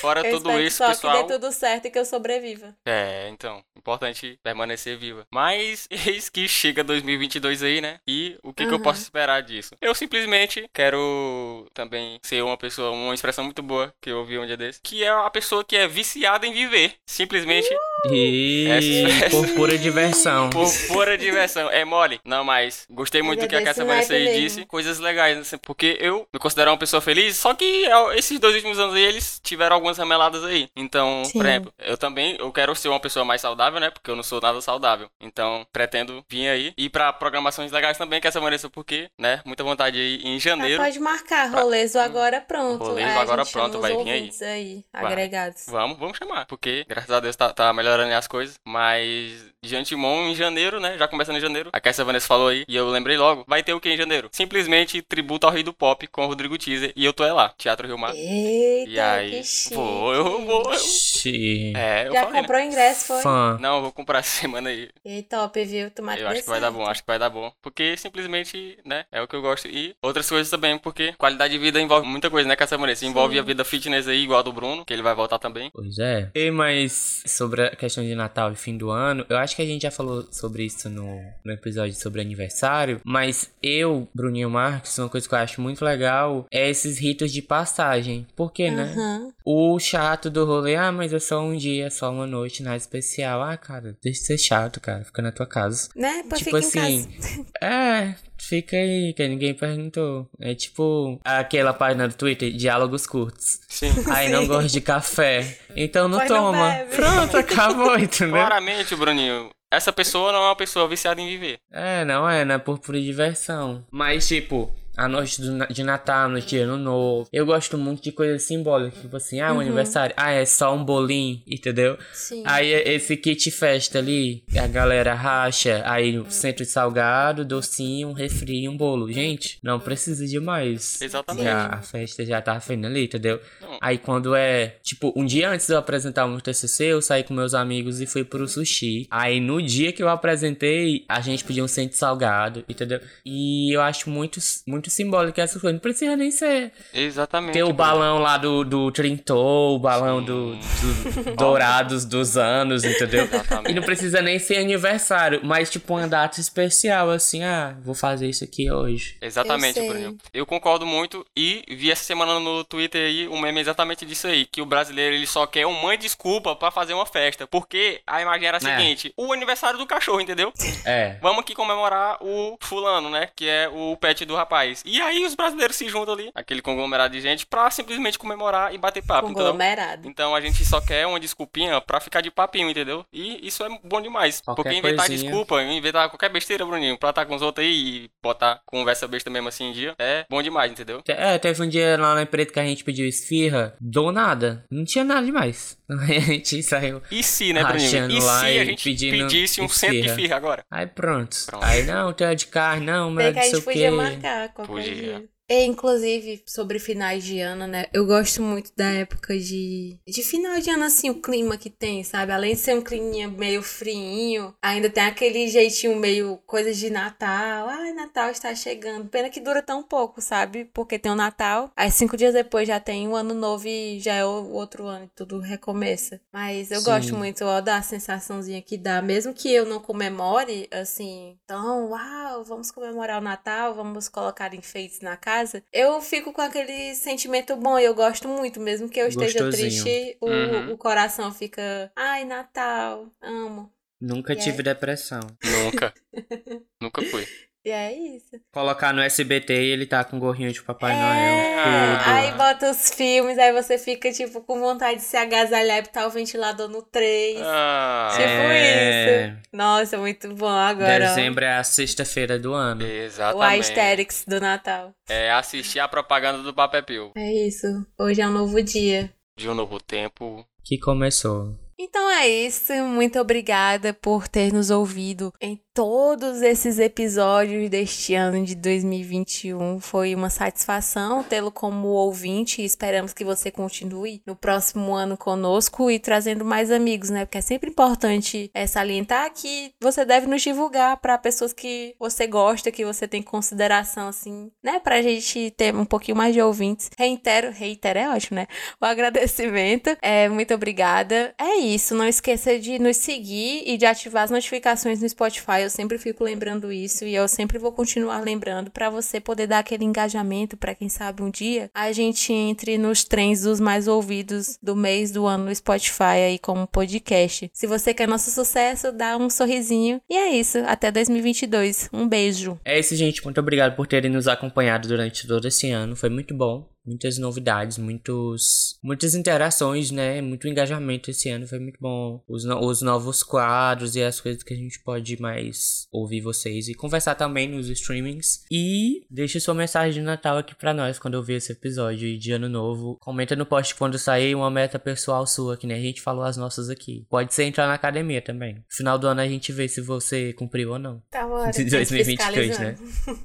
[0.00, 1.16] fora eu tudo isso, só pessoal.
[1.16, 2.74] que dê tudo certo e que eu sobreviva.
[2.86, 5.26] É, então, importante permanecer viva.
[5.32, 7.98] Mas eis que chega 2022 aí, né?
[8.08, 9.74] E o que, que eu posso esperar disso?
[9.80, 14.46] Eu simplesmente quero também ser uma pessoa, uma expressão muito boa que eu ouvi um
[14.46, 16.94] dia desse, que é a pessoa que é viciada em viver.
[17.06, 17.68] Simplesmente
[18.10, 20.13] E Essa- por pura diversão.
[20.50, 21.70] Por pura diversão.
[21.70, 22.20] É mole?
[22.24, 24.64] Não, mas gostei muito do que a Cassia Vanessa disse.
[24.66, 28.54] Coisas legais, assim, porque eu me considero uma pessoa feliz, só que é, esses dois
[28.54, 30.68] últimos anos aí, eles tiveram algumas rameladas aí.
[30.76, 31.32] Então, Sim.
[31.38, 33.90] por exemplo, eu também, eu quero ser uma pessoa mais saudável, né?
[33.90, 35.08] Porque eu não sou nada saudável.
[35.20, 36.72] Então, pretendo vir aí.
[36.76, 39.40] E pra programações legais também, que essa Vanessa, porque, né?
[39.44, 40.82] Muita vontade aí em Ah, janeiro.
[40.82, 42.84] pode marcar, Rolezo agora pronto.
[42.84, 44.30] Rolezo Aí a agora pronto, vai vir aí.
[44.42, 45.04] aí, Vai.
[45.06, 45.64] agregados.
[45.68, 48.58] Vamos, vamos chamar, porque graças a Deus tá, tá melhorando as coisas.
[48.64, 49.68] Mas de
[50.04, 50.96] antemão, em janeiro, né?
[50.98, 51.70] Já começando em janeiro.
[51.72, 53.44] A Cassia Vanessa falou aí, e eu lembrei logo.
[53.48, 54.28] Vai ter o que em janeiro?
[54.32, 56.92] Simplesmente tributo ao Rei do Pop com o Rodrigo Teaser.
[56.94, 58.14] E eu tô é lá, Teatro Rio Mar.
[58.14, 59.74] Eita, E aí, que chique.
[59.74, 60.64] vou, eu vou.
[60.64, 61.72] eu- Ixi.
[61.76, 62.40] É, eu Já falei, né?
[62.40, 63.22] comprou ingresso, foi?
[63.22, 63.58] Fã.
[63.60, 64.88] Não, eu vou comprar essa semana aí.
[65.04, 65.90] E top, viu?
[65.90, 67.52] Tomara Eu acho que vai dar bom, acho que vai dar bom.
[67.62, 69.68] Porque simplesmente, né, é o que eu gosto.
[69.68, 73.06] E outras coisas também, porque qualidade de vida envolve muita coisa, né, Cassia Vanessa?
[73.06, 73.40] Envolve Sim.
[73.40, 75.70] a vida fitness aí, igual a do Bruno, que ele vai voltar também.
[75.72, 76.30] Pois é.
[76.34, 79.66] E, mas sobre a questão de Natal e fim do ano, eu acho que a
[79.66, 83.00] gente já falou sobre isso no, no episódio sobre aniversário.
[83.04, 87.42] Mas eu, Bruninho Marques, uma coisa que eu acho muito legal é esses ritos de
[87.42, 88.26] passagem.
[88.34, 88.92] Por quê, né?
[88.96, 89.32] Aham.
[89.44, 93.42] O chato do rolê, ah, mas é só um dia, só uma noite, nada especial.
[93.42, 95.04] Ah, cara, deixa de ser chato, cara.
[95.04, 95.88] Fica na tua casa.
[95.94, 96.22] Né?
[96.28, 97.46] Pra tipo ficar em assim, casa.
[97.60, 100.28] é, fica aí, que ninguém perguntou.
[100.40, 103.60] É tipo aquela página do Twitter, diálogos curtos.
[103.68, 103.92] Sim.
[104.10, 104.48] Aí não Sim.
[104.48, 105.58] gosta de café.
[105.76, 106.70] Então não não toma.
[106.70, 106.96] bebe.
[106.96, 108.34] Pronto, acabou, entendeu?
[108.34, 111.58] Claramente, Bruninho, essa pessoa não é uma pessoa viciada em viver.
[111.70, 113.84] É, não é, não é por pura diversão.
[113.90, 117.28] Mas, tipo, a noite do de Natal, a noite de Ano Novo.
[117.32, 119.00] Eu gosto muito de coisas simbólicas.
[119.00, 120.14] Tipo assim, ah, o aniversário.
[120.16, 121.98] Ah, é só um bolinho, entendeu?
[122.12, 122.42] Sim.
[122.46, 128.08] Aí é esse kit festa ali, a galera racha, aí o centro de salgado, docinho,
[128.08, 129.10] um refri e um bolo.
[129.12, 131.00] Gente, não precisa de mais.
[131.00, 131.44] Exatamente.
[131.44, 133.40] Já, a festa já tá fina ali, entendeu?
[133.60, 133.78] Não.
[133.80, 137.24] Aí quando é, tipo, um dia antes de eu apresentar o meu TCC, eu saí
[137.24, 139.06] com meus amigos e fui pro sushi.
[139.10, 143.00] Aí no dia que eu apresentei, a gente pediu um centro de salgado, entendeu?
[143.24, 145.74] E eu acho muito, muito muito simbólica essas coisas.
[145.74, 146.72] Não precisa nem ser.
[146.92, 147.52] Exatamente.
[147.54, 147.78] Ter o Bruno.
[147.78, 153.24] balão lá do, do Trintou, o balão do, do Dourados dos anos, entendeu?
[153.24, 153.70] Exatamente.
[153.70, 158.28] E não precisa nem ser aniversário, mas tipo uma data especial, assim, ah, vou fazer
[158.28, 159.16] isso aqui hoje.
[159.20, 159.80] Exatamente.
[159.80, 160.16] Bruninho.
[160.32, 164.44] Eu concordo muito e vi essa semana no Twitter aí um meme exatamente disso aí,
[164.46, 168.48] que o brasileiro ele só quer uma desculpa pra fazer uma festa, porque a imagem
[168.48, 168.76] era a É.
[168.76, 170.52] seguinte, o aniversário do cachorro, entendeu?
[170.84, 171.16] É.
[171.22, 174.73] Vamos aqui comemorar o fulano, né, que é o pet do rapaz.
[174.84, 178.78] E aí os brasileiros se juntam ali, aquele conglomerado de gente, pra simplesmente comemorar e
[178.78, 179.44] bater papo, entendeu?
[179.52, 180.08] Conglomerado.
[180.08, 183.04] Então a gente só quer uma desculpinha pra ficar de papinho, entendeu?
[183.12, 184.40] E isso é bom demais.
[184.40, 185.30] Qualquer Porque inventar coisinha.
[185.30, 187.72] desculpa, inventar qualquer besteira, Bruninho, pra estar com os outros aí
[188.04, 191.02] e botar conversa besta mesmo assim em dia, é bom demais, entendeu?
[191.02, 194.64] Te- É, teve um dia lá na empresa que a gente pediu esfirra, do nada.
[194.70, 195.78] Não tinha nada demais.
[195.90, 197.02] A gente saiu.
[197.10, 198.10] E se, né, Bruninho?
[198.10, 200.16] E lá se a gente pedindo pedisse um centro de esfirra.
[200.22, 200.64] firra agora?
[200.70, 201.36] Aí pronto.
[201.44, 201.62] Pronto.
[201.64, 204.63] Aí não, tem a de carne, não, mas Bem que a gente podia marcar qualquer
[204.66, 204.94] Podia.
[204.94, 205.33] dia.
[205.48, 207.84] E, inclusive, sobre finais de ano, né?
[207.92, 209.98] Eu gosto muito da época de.
[210.08, 212.32] De final de ano, assim, o clima que tem, sabe?
[212.32, 217.68] Além de ser um clima meio friinho, ainda tem aquele jeitinho meio coisas de Natal.
[217.68, 219.08] Ai, Natal está chegando.
[219.10, 220.64] Pena que dura tão pouco, sabe?
[220.72, 221.70] Porque tem o Natal.
[221.76, 225.04] Aí cinco dias depois já tem o ano novo e já é o outro ano
[225.04, 226.20] e tudo recomeça.
[226.32, 226.86] Mas eu Sim.
[226.86, 229.02] gosto muito, ó, da sensaçãozinha que dá.
[229.02, 235.00] Mesmo que eu não comemore, assim, então, uau, vamos comemorar o Natal, vamos colocar enfeites
[235.00, 235.33] na casa.
[235.72, 239.84] Eu fico com aquele sentimento bom e eu gosto muito, mesmo que eu esteja Gostosinho.
[239.84, 240.72] triste, o, Uhum.
[240.72, 243.72] o coração fica, ai, Natal, amo.
[244.00, 245.20] Nunca E tive depressão.
[245.42, 245.94] Nunca.
[246.80, 247.26] Nunca fui.
[247.64, 248.38] E é isso.
[248.52, 251.98] Colocar no SBT e ele tá com gorrinho de Papai é, Noel.
[251.98, 252.10] tudo.
[252.14, 256.06] aí bota os filmes, aí você fica, tipo, com vontade de se agasalhar e botar
[256.06, 257.38] o ventilador no 3.
[257.42, 259.26] Ah, Tipo É.
[259.28, 259.38] isso.
[259.50, 261.06] Nossa, muito bom agora.
[261.06, 261.08] ó.
[261.08, 262.84] Dezembro é a sexta-feira do ano.
[262.84, 263.44] O exatamente.
[263.60, 264.92] aesthetics do Natal.
[265.08, 267.66] É assistir a propaganda do Papel É isso.
[267.98, 269.10] Hoje é um novo dia.
[269.38, 270.44] de um novo tempo.
[270.62, 271.58] Que começou.
[271.78, 272.72] Então é isso.
[272.84, 279.80] Muito obrigada por ter nos ouvido em todos esses episódios deste ano de 2021.
[279.80, 285.90] Foi uma satisfação tê-lo como ouvinte e esperamos que você continue no próximo ano conosco
[285.90, 287.24] e trazendo mais amigos, né?
[287.24, 292.26] Porque é sempre importante é, salientar que você deve nos divulgar para pessoas que você
[292.28, 294.78] gosta, que você tem consideração, assim, né?
[294.78, 296.88] Pra gente ter um pouquinho mais de ouvintes.
[296.96, 298.46] Reitero, reitero é ótimo, né?
[298.80, 299.96] o agradecimento.
[300.00, 301.34] É, muito obrigada.
[301.38, 301.94] É isso.
[301.94, 305.63] Não esqueça de nos seguir e de ativar as notificações no Spotify.
[305.64, 309.60] Eu sempre fico lembrando isso e eu sempre vou continuar lembrando para você poder dar
[309.60, 314.58] aquele engajamento para quem sabe um dia a gente entre nos trens dos mais ouvidos
[314.62, 317.50] do mês do ano no Spotify aí como podcast.
[317.52, 320.00] Se você quer nosso sucesso, dá um sorrisinho.
[320.08, 320.58] E é isso.
[320.66, 321.88] Até 2022.
[321.92, 322.58] Um beijo.
[322.64, 323.24] É isso, gente.
[323.24, 325.96] Muito obrigado por terem nos acompanhado durante todo esse ano.
[325.96, 326.73] Foi muito bom.
[326.86, 330.20] Muitas novidades, muitos, muitas interações, né?
[330.20, 331.46] Muito engajamento esse ano.
[331.46, 332.22] Foi muito bom.
[332.28, 336.68] Os, no- os novos quadros e as coisas que a gente pode mais ouvir vocês
[336.68, 338.44] e conversar também nos streamings.
[338.50, 342.32] E deixe sua mensagem de Natal aqui pra nós quando ouvir esse episódio e de
[342.32, 342.96] ano novo.
[343.00, 346.36] Comenta no post quando sair uma meta pessoal sua, que nem a gente falou as
[346.36, 347.06] nossas aqui.
[347.08, 348.56] Pode ser entrar na academia também.
[348.56, 351.02] No final do ano a gente vê se você cumpriu ou não.
[351.10, 351.50] Tá bom.
[351.50, 352.76] De 2022, né?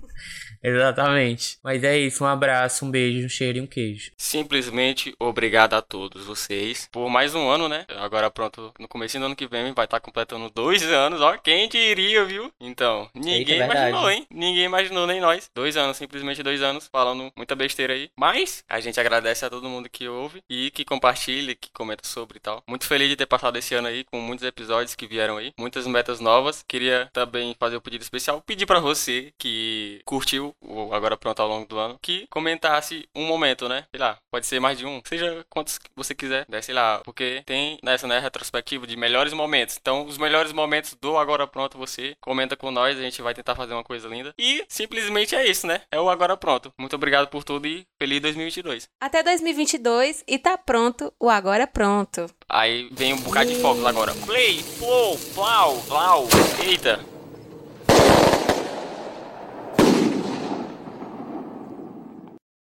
[0.63, 1.57] Exatamente.
[1.63, 4.11] Mas é isso, um abraço, um beijo, um cheiro e um queijo.
[4.17, 7.85] Simplesmente obrigado a todos vocês por mais um ano, né?
[7.97, 11.37] Agora pronto, no começo do ano que vem vai estar completando dois anos, ó.
[11.37, 12.51] Quem diria, viu?
[12.59, 13.89] Então, ninguém Eita, verdade.
[13.89, 14.27] imaginou, hein?
[14.29, 15.49] Ninguém imaginou, nem nós.
[15.53, 18.09] Dois anos, simplesmente dois anos, falando muita besteira aí.
[18.17, 22.37] Mas a gente agradece a todo mundo que ouve e que compartilha, que comenta sobre
[22.37, 22.63] e tal.
[22.67, 25.87] Muito feliz de ter passado esse ano aí com muitos episódios que vieram aí, muitas
[25.87, 26.63] metas novas.
[26.67, 31.47] Queria também fazer o pedido especial, pedir pra você que curtiu o Agora Pronto ao
[31.47, 33.85] longo do ano, que comentasse um momento, né?
[33.91, 36.61] Sei lá, pode ser mais de um, seja quantos você quiser, né?
[36.61, 39.77] sei lá, porque tem nessa, né, retrospectiva de melhores momentos.
[39.79, 43.55] Então, os melhores momentos do Agora Pronto você comenta com nós, a gente vai tentar
[43.55, 44.33] fazer uma coisa linda.
[44.37, 45.81] E simplesmente é isso, né?
[45.91, 46.71] É o Agora Pronto.
[46.77, 48.87] Muito obrigado por tudo e feliz 2022.
[49.01, 52.27] Até 2022 e tá pronto o Agora Pronto.
[52.47, 54.13] Aí vem um bocado de fogos agora.
[54.25, 56.27] Play, flow, plau, plau.
[56.63, 57.18] Eita.